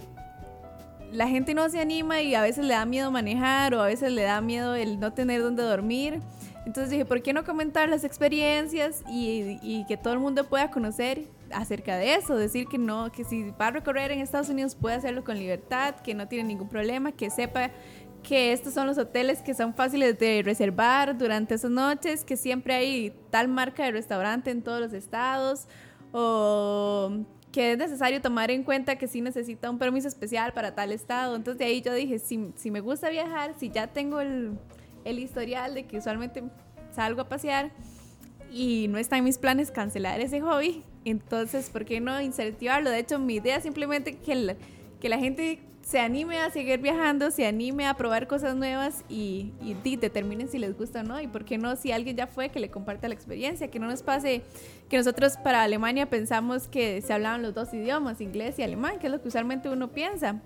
[1.12, 4.12] la gente no se anima y a veces le da miedo manejar o a veces
[4.12, 6.20] le da miedo el no tener dónde dormir.
[6.66, 10.70] Entonces dije, ¿por qué no comentar las experiencias y, y que todo el mundo pueda
[10.70, 12.36] conocer acerca de eso?
[12.36, 15.96] Decir que no, que si va a recorrer en Estados Unidos puede hacerlo con libertad,
[15.96, 17.70] que no tiene ningún problema, que sepa
[18.22, 22.74] que estos son los hoteles que son fáciles de reservar durante esas noches, que siempre
[22.74, 25.66] hay tal marca de restaurante en todos los estados,
[26.12, 27.10] o
[27.52, 31.34] que es necesario tomar en cuenta que sí necesita un permiso especial para tal estado.
[31.34, 34.52] Entonces de ahí yo dije, si, si me gusta viajar, si ya tengo el,
[35.04, 36.44] el historial de que usualmente
[36.92, 37.70] salgo a pasear
[38.52, 42.90] y no está en mis planes cancelar ese hobby, entonces, ¿por qué no incentivarlo?
[42.90, 44.56] De hecho, mi idea es simplemente que la,
[45.00, 49.52] que la gente se anime a seguir viajando, se anime a probar cosas nuevas y,
[49.62, 51.20] y, y determinen si les gusta o no.
[51.20, 53.86] Y por qué no, si alguien ya fue, que le comparta la experiencia, que no
[53.86, 54.42] nos pase
[54.88, 59.06] que nosotros para Alemania pensamos que se hablaban los dos idiomas, inglés y alemán, que
[59.06, 60.40] es lo que usualmente uno piensa.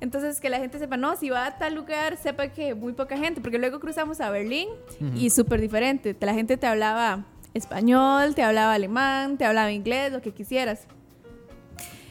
[0.00, 3.16] Entonces, que la gente sepa, no, si va a tal lugar, sepa que muy poca
[3.16, 4.68] gente, porque luego cruzamos a Berlín
[5.00, 5.16] uh -huh.
[5.16, 6.14] y súper diferente.
[6.20, 7.24] La gente te hablaba
[7.54, 10.86] español, te hablaba alemán, te hablaba inglés, lo que quisieras.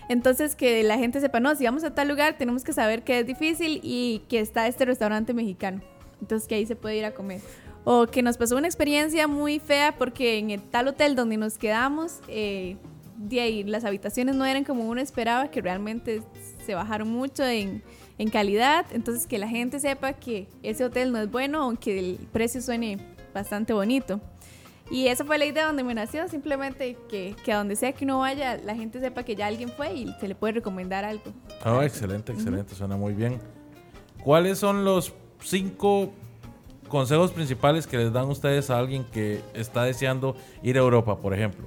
[0.09, 3.19] Entonces, que la gente sepa, no, si vamos a tal lugar, tenemos que saber que
[3.19, 5.81] es difícil y que está este restaurante mexicano.
[6.21, 7.41] Entonces, que ahí se puede ir a comer.
[7.85, 11.57] O que nos pasó una experiencia muy fea porque en el tal hotel donde nos
[11.57, 12.77] quedamos, eh,
[13.17, 16.21] de ahí, las habitaciones no eran como uno esperaba, que realmente
[16.65, 17.83] se bajaron mucho en,
[18.17, 18.85] en calidad.
[18.91, 22.97] Entonces, que la gente sepa que ese hotel no es bueno, aunque el precio suene
[23.33, 24.21] bastante bonito.
[24.93, 28.05] Y esa fue la idea donde me nació, simplemente que, que a donde sea que
[28.05, 31.23] uno vaya, la gente sepa que ya alguien fue y se le puede recomendar algo.
[31.65, 33.39] Oh, excelente, excelente, suena muy bien.
[34.23, 36.13] ¿Cuáles son los cinco
[36.89, 41.33] consejos principales que les dan ustedes a alguien que está deseando ir a Europa, por
[41.33, 41.65] ejemplo?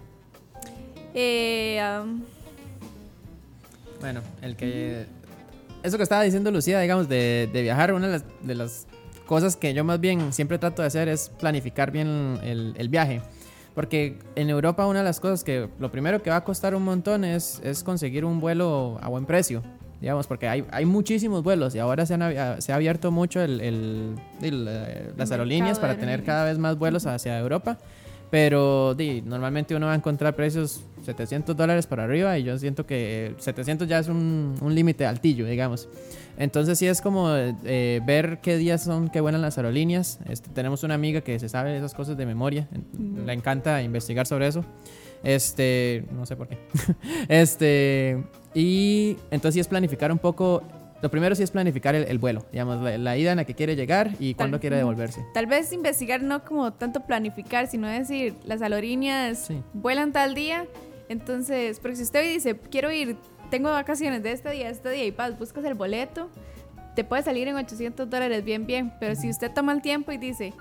[1.12, 2.22] Eh, um,
[4.00, 5.04] Bueno, el que.
[5.82, 8.86] Eso que estaba diciendo Lucía, digamos, de, de viajar, una de las, de las
[9.26, 13.20] cosas que yo más bien siempre trato de hacer es planificar bien el, el viaje.
[13.74, 16.82] Porque en Europa una de las cosas que lo primero que va a costar un
[16.84, 19.62] montón es, es conseguir un vuelo a buen precio.
[20.00, 23.60] Digamos, porque hay, hay muchísimos vuelos y ahora se, han se ha abierto mucho el,
[23.60, 27.78] el- el, eh, las aerolíneas para tener cada vez más vuelos hacia Europa.
[28.30, 32.84] Pero di, normalmente uno va a encontrar precios 700 dólares para arriba y yo siento
[32.84, 35.88] que 700 ya es un, un límite altillo, digamos.
[36.38, 40.18] Entonces sí es como eh, ver qué días son que vuelan las aerolíneas.
[40.28, 42.68] Este, tenemos una amiga que se sabe esas cosas de memoria.
[43.24, 44.64] Le encanta investigar sobre eso.
[45.24, 46.58] Este, no sé por qué.
[47.28, 48.22] este,
[48.54, 50.62] y entonces sí es planificar un poco.
[51.02, 53.54] Lo primero sí es planificar el, el vuelo, digamos, la, la ida en la que
[53.54, 55.24] quiere llegar y cuándo quiere devolverse.
[55.34, 59.60] Tal vez investigar no como tanto planificar, sino decir, las aerolíneas Sí.
[59.74, 60.66] vuelan tal día,
[61.10, 63.16] entonces, porque si usted dice, quiero ir,
[63.46, 66.30] tengo vacaciones de este día a este día y vas, buscas el boleto,
[66.94, 70.18] te puede salir en 800 dólares bien, bien, pero si usted toma el tiempo y
[70.18, 70.54] dice,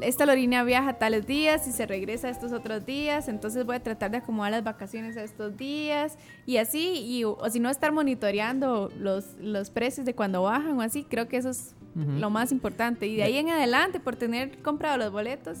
[0.00, 4.10] esta aerolínea viaja tales días y se regresa estos otros días, entonces voy a tratar
[4.10, 6.16] de acomodar las vacaciones a estos días
[6.46, 10.82] y así, y, o, si no estar monitoreando los, los precios de cuando bajan o
[10.82, 13.06] así, creo que eso es lo más importante.
[13.06, 15.58] Y de ahí en adelante, por tener comprado los boletos,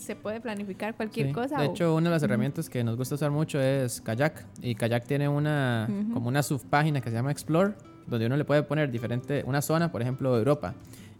[0.00, 1.32] se puede planificar cualquier Sí.
[1.32, 1.58] cosa.
[1.60, 4.44] De o- hecho, una de las herramientas que nos gusta usar mucho es Kayak.
[4.62, 6.12] Y Kayak tiene una Ujú.
[6.14, 7.74] como una subpágina que se llama Explore,
[8.06, 10.74] donde uno le puede poner diferente, una zona, por ejemplo, Europa.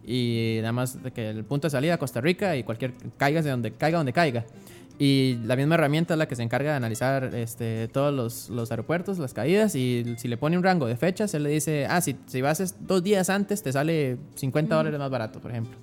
[0.05, 3.49] Y nada más de que el punto de salida Costa Rica y cualquier caiga de
[3.51, 4.45] donde caiga donde caiga.
[4.97, 8.69] Y la misma herramienta es la que se encarga de analizar este, todos los, los
[8.71, 9.73] aeropuertos, las caídas.
[9.75, 12.75] Y si le pone un rango de fechas, él le dice, ah, si, si vas
[12.85, 15.75] dos días antes, te sale 50 dólares más barato, por ejemplo.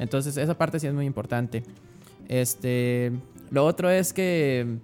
[0.00, 1.62] Entonces, esa parte sí es muy importante.
[2.28, 3.12] Este,
[3.50, 4.78] lo otro es que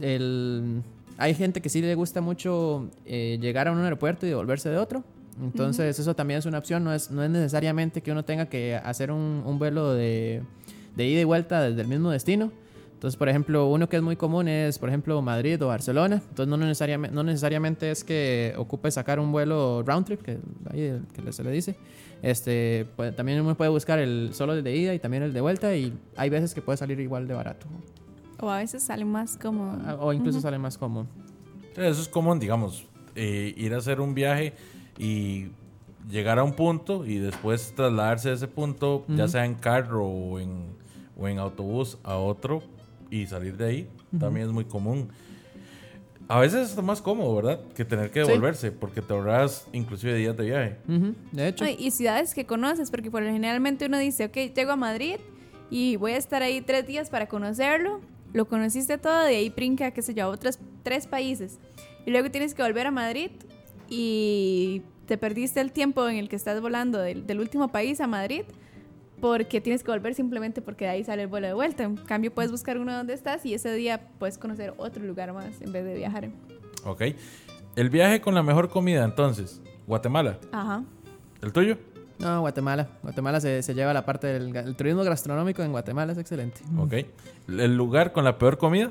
[0.00, 0.82] el,
[1.18, 4.78] hay gente que sí le gusta mucho eh, llegar a un aeropuerto y devolverse de
[4.78, 5.04] otro.
[5.42, 6.84] Entonces, eso también es una opción.
[6.84, 10.42] No es, no es necesariamente que uno tenga que hacer un, un vuelo de,
[10.96, 12.52] de ida y vuelta desde el mismo destino.
[13.00, 16.16] Entonces, por ejemplo, uno que es muy común es, por ejemplo, Madrid o Barcelona.
[16.16, 20.38] Entonces, no necesariamente, no necesariamente es que ocupe sacar un vuelo round trip, que,
[20.70, 21.76] ahí que se le dice.
[22.22, 25.40] Este, pues, también uno puede buscar el solo el de ida y también el de
[25.40, 27.66] vuelta y hay veces que puede salir igual de barato.
[28.40, 29.78] O a veces sale más como...
[30.00, 31.06] O incluso sale más cómodo.
[31.76, 34.54] Eso es común, digamos, eh, ir a hacer un viaje
[34.98, 35.48] y
[36.10, 40.38] llegar a un punto y después trasladarse de ese punto, ya sea en carro o
[40.40, 40.64] en,
[41.18, 42.62] o en autobús, a otro
[43.10, 43.88] y salir de ahí.
[44.18, 45.10] También es muy común.
[46.32, 47.60] A veces es más cómodo, ¿verdad?
[47.74, 48.28] Que tener que Sí.
[48.28, 50.76] devolverse, porque te ahorras inclusive días de viaje.
[50.88, 54.54] Ujú, De hecho, No, y ciudades que conoces, porque por lo generalmente uno dice, ok,
[54.54, 55.16] llego a Madrid
[55.70, 58.00] y voy a estar ahí tres días para conocerlo.
[58.32, 61.58] Lo conociste todo, de ahí brinca, qué sé yo, a otros tres países.
[62.06, 63.32] Y luego tienes que volver a Madrid
[63.88, 68.06] y te perdiste el tiempo en el que estás volando del, del último país a
[68.06, 68.42] Madrid
[69.20, 71.84] porque tienes que volver simplemente porque de ahí sale el vuelo de vuelta.
[71.84, 75.60] En cambio, puedes buscar uno donde estás y ese día puedes conocer otro lugar más
[75.60, 76.30] en vez de viajar.
[76.84, 77.02] Ok.
[77.76, 80.38] El viaje con la mejor comida, entonces, Guatemala.
[80.52, 80.82] Ajá.
[81.42, 81.78] ¿El tuyo?
[82.18, 82.88] no, Guatemala.
[83.02, 86.60] Guatemala se, se lleva la parte del el turismo gastronómico en Guatemala, es excelente.
[86.76, 86.94] Ok.
[87.48, 88.90] ¿El lugar con la peor comida?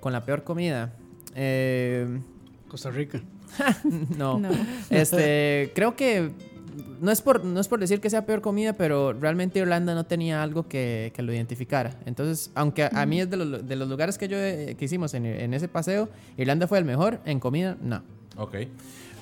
[0.00, 0.92] Con la peor comida.
[1.34, 2.20] Eh,
[2.68, 3.20] Costa Rica.
[4.16, 4.38] no.
[4.38, 4.50] No.
[4.88, 6.30] Este, creo que
[7.00, 10.04] no es por no es por decir que sea peor comida, pero realmente Irlanda no
[10.04, 11.98] tenía algo que, que lo identificara.
[12.06, 14.84] Entonces, aunque a, a mí es de los, de los lugares que yo eh, que
[14.84, 18.02] hicimos en, en ese paseo, Irlanda fue el mejor en comida, no.
[18.36, 18.56] Ok.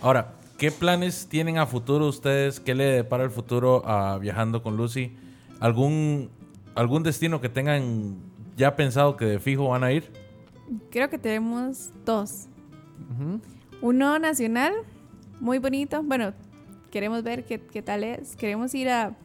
[0.00, 2.60] Ahora, ¿qué planes tienen a futuro ustedes?
[2.60, 5.16] ¿Qué le depara el futuro a Viajando con Lucy?
[5.60, 6.30] ¿Algún,
[6.74, 8.16] algún destino que tengan
[8.56, 10.10] ya pensado que de fijo van a ir?
[10.90, 12.46] Creo que tenemos dos.
[13.80, 14.72] Uno nacional,
[15.40, 16.02] muy bonito.
[16.02, 16.32] Bueno,
[16.90, 18.36] queremos ver qué, qué tal es.
[18.36, 19.16] Queremos ir a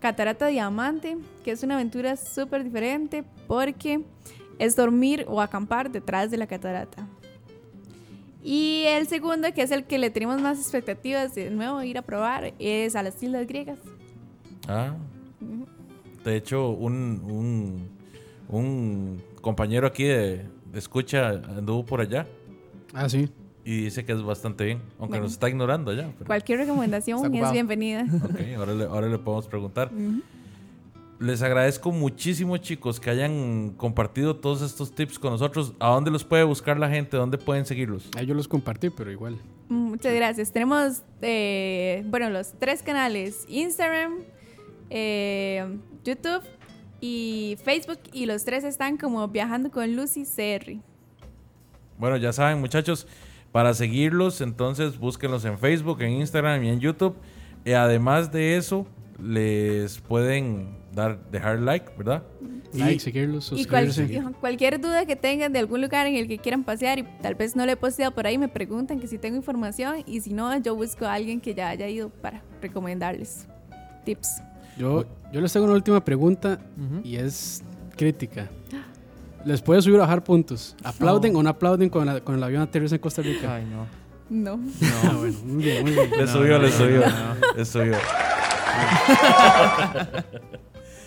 [0.00, 4.02] Catarata Diamante, que es una aventura súper diferente porque
[4.58, 7.06] es dormir o acampar detrás de la catarata.
[8.42, 12.02] Y el segundo, que es el que le tenemos más expectativas de nuevo ir a
[12.02, 13.80] probar, es a las Islas Griegas.
[14.68, 14.94] Ah.
[16.24, 17.88] De hecho, un, un,
[18.48, 22.26] un compañero aquí de, de escucha anduvo por allá
[22.94, 23.28] Ah, sí.
[23.64, 25.24] Y dice que es bastante bien, aunque Bueno.
[25.24, 26.10] nos está ignorando ya.
[26.18, 28.06] pero- Cualquier recomendación es bienvenida.
[28.24, 29.90] Ok, ahora le, ahora le podemos preguntar.
[31.20, 35.72] Les agradezco muchísimo, chicos, que hayan compartido todos estos tips con nosotros.
[35.80, 37.16] ¿A dónde los puede buscar la gente?
[37.16, 38.08] ¿Dónde pueden seguirlos?
[38.16, 39.36] Ahí yo los compartí, pero igual.
[39.68, 40.52] Muchas gracias.
[40.52, 44.18] Tenemos, eh, bueno, los tres canales, Instagram,
[44.90, 46.42] eh, YouTube
[47.00, 50.76] y Facebook, y los tres están como Viajando con Lucy CR.
[51.98, 53.08] Bueno, ya saben, muchachos,
[53.52, 57.16] para seguirlos, entonces búsquenlos en Facebook, en Instagram y en YouTube.
[57.64, 58.86] Y además de eso,
[59.22, 62.22] les pueden dar, dejar like, ¿verdad?
[62.72, 64.32] Like, seguirlos, Y cual- suscribirse.
[64.40, 67.56] cualquier duda que tengan de algún lugar en el que quieran pasear y tal vez
[67.56, 70.56] no le he posteado por ahí, me preguntan que si tengo información y si no,
[70.60, 73.46] yo busco a alguien que ya haya ido para recomendarles
[74.04, 74.42] tips.
[74.76, 76.60] Yo, yo les tengo una última pregunta
[77.02, 77.62] y es
[77.96, 78.48] crítica.
[79.48, 80.76] ¿Les puede subir o bajar puntos?
[80.84, 83.54] ¿Aplauden o no aplauden con, la- con el avión aterriza en Costa Rica?
[83.54, 83.86] Ay, no.
[84.28, 84.60] No.
[85.04, 86.10] Ah, bueno, muy bien, muy bien.
[86.10, 87.00] Le subió, le subió.
[87.56, 87.94] Le subió.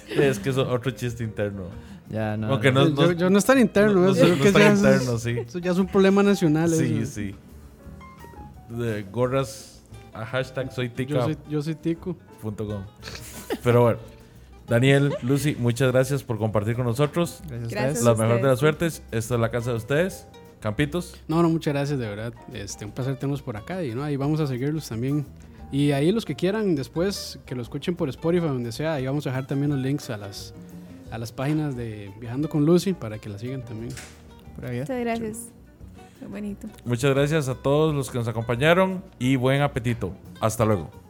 [0.09, 1.65] es que es otro chiste interno.
[2.09, 2.47] Ya, no.
[2.47, 4.71] Aunque no, yo, yo no es tan interno, no- eso, no- no es tan ya
[4.71, 5.29] es- interno, sí.
[5.47, 6.69] eso ya es un problema nacional.
[6.71, 7.11] Sí, eso.
[7.13, 7.35] sí.
[8.69, 9.83] De gorras
[10.13, 12.17] a hashtag soy Yo soy, yo soy tico.
[12.41, 12.83] tica.com.
[13.63, 13.99] Pero bueno,
[14.71, 17.41] Daniel, Lucy, muchas gracias por compartir con nosotros.
[17.45, 17.97] Gracias, a Gracias.
[17.97, 18.17] ustedes.
[18.17, 19.03] La mejor de las suertes.
[19.11, 20.27] Esta es la casa de ustedes.
[20.61, 21.17] Campitos.
[21.27, 22.33] No, no, muchas gracias, de verdad.
[22.53, 25.25] Este, un placer tenerlos por acá y no, ahí vamos a seguirlos también.
[25.73, 29.27] Y ahí los que quieran después que lo escuchen por Spotify, donde sea, ahí vamos
[29.27, 30.53] a dejar también los links a las,
[31.11, 33.93] a las páginas de Viajando con Lucy para que la sigan también.
[34.55, 34.79] Por ¿eh?
[34.79, 35.37] Muchas gracias.
[36.17, 36.67] Qué bonito.
[36.85, 40.13] Muchas gracias a todos los que nos acompañaron y buen apetito.
[40.39, 41.00] Hasta luego.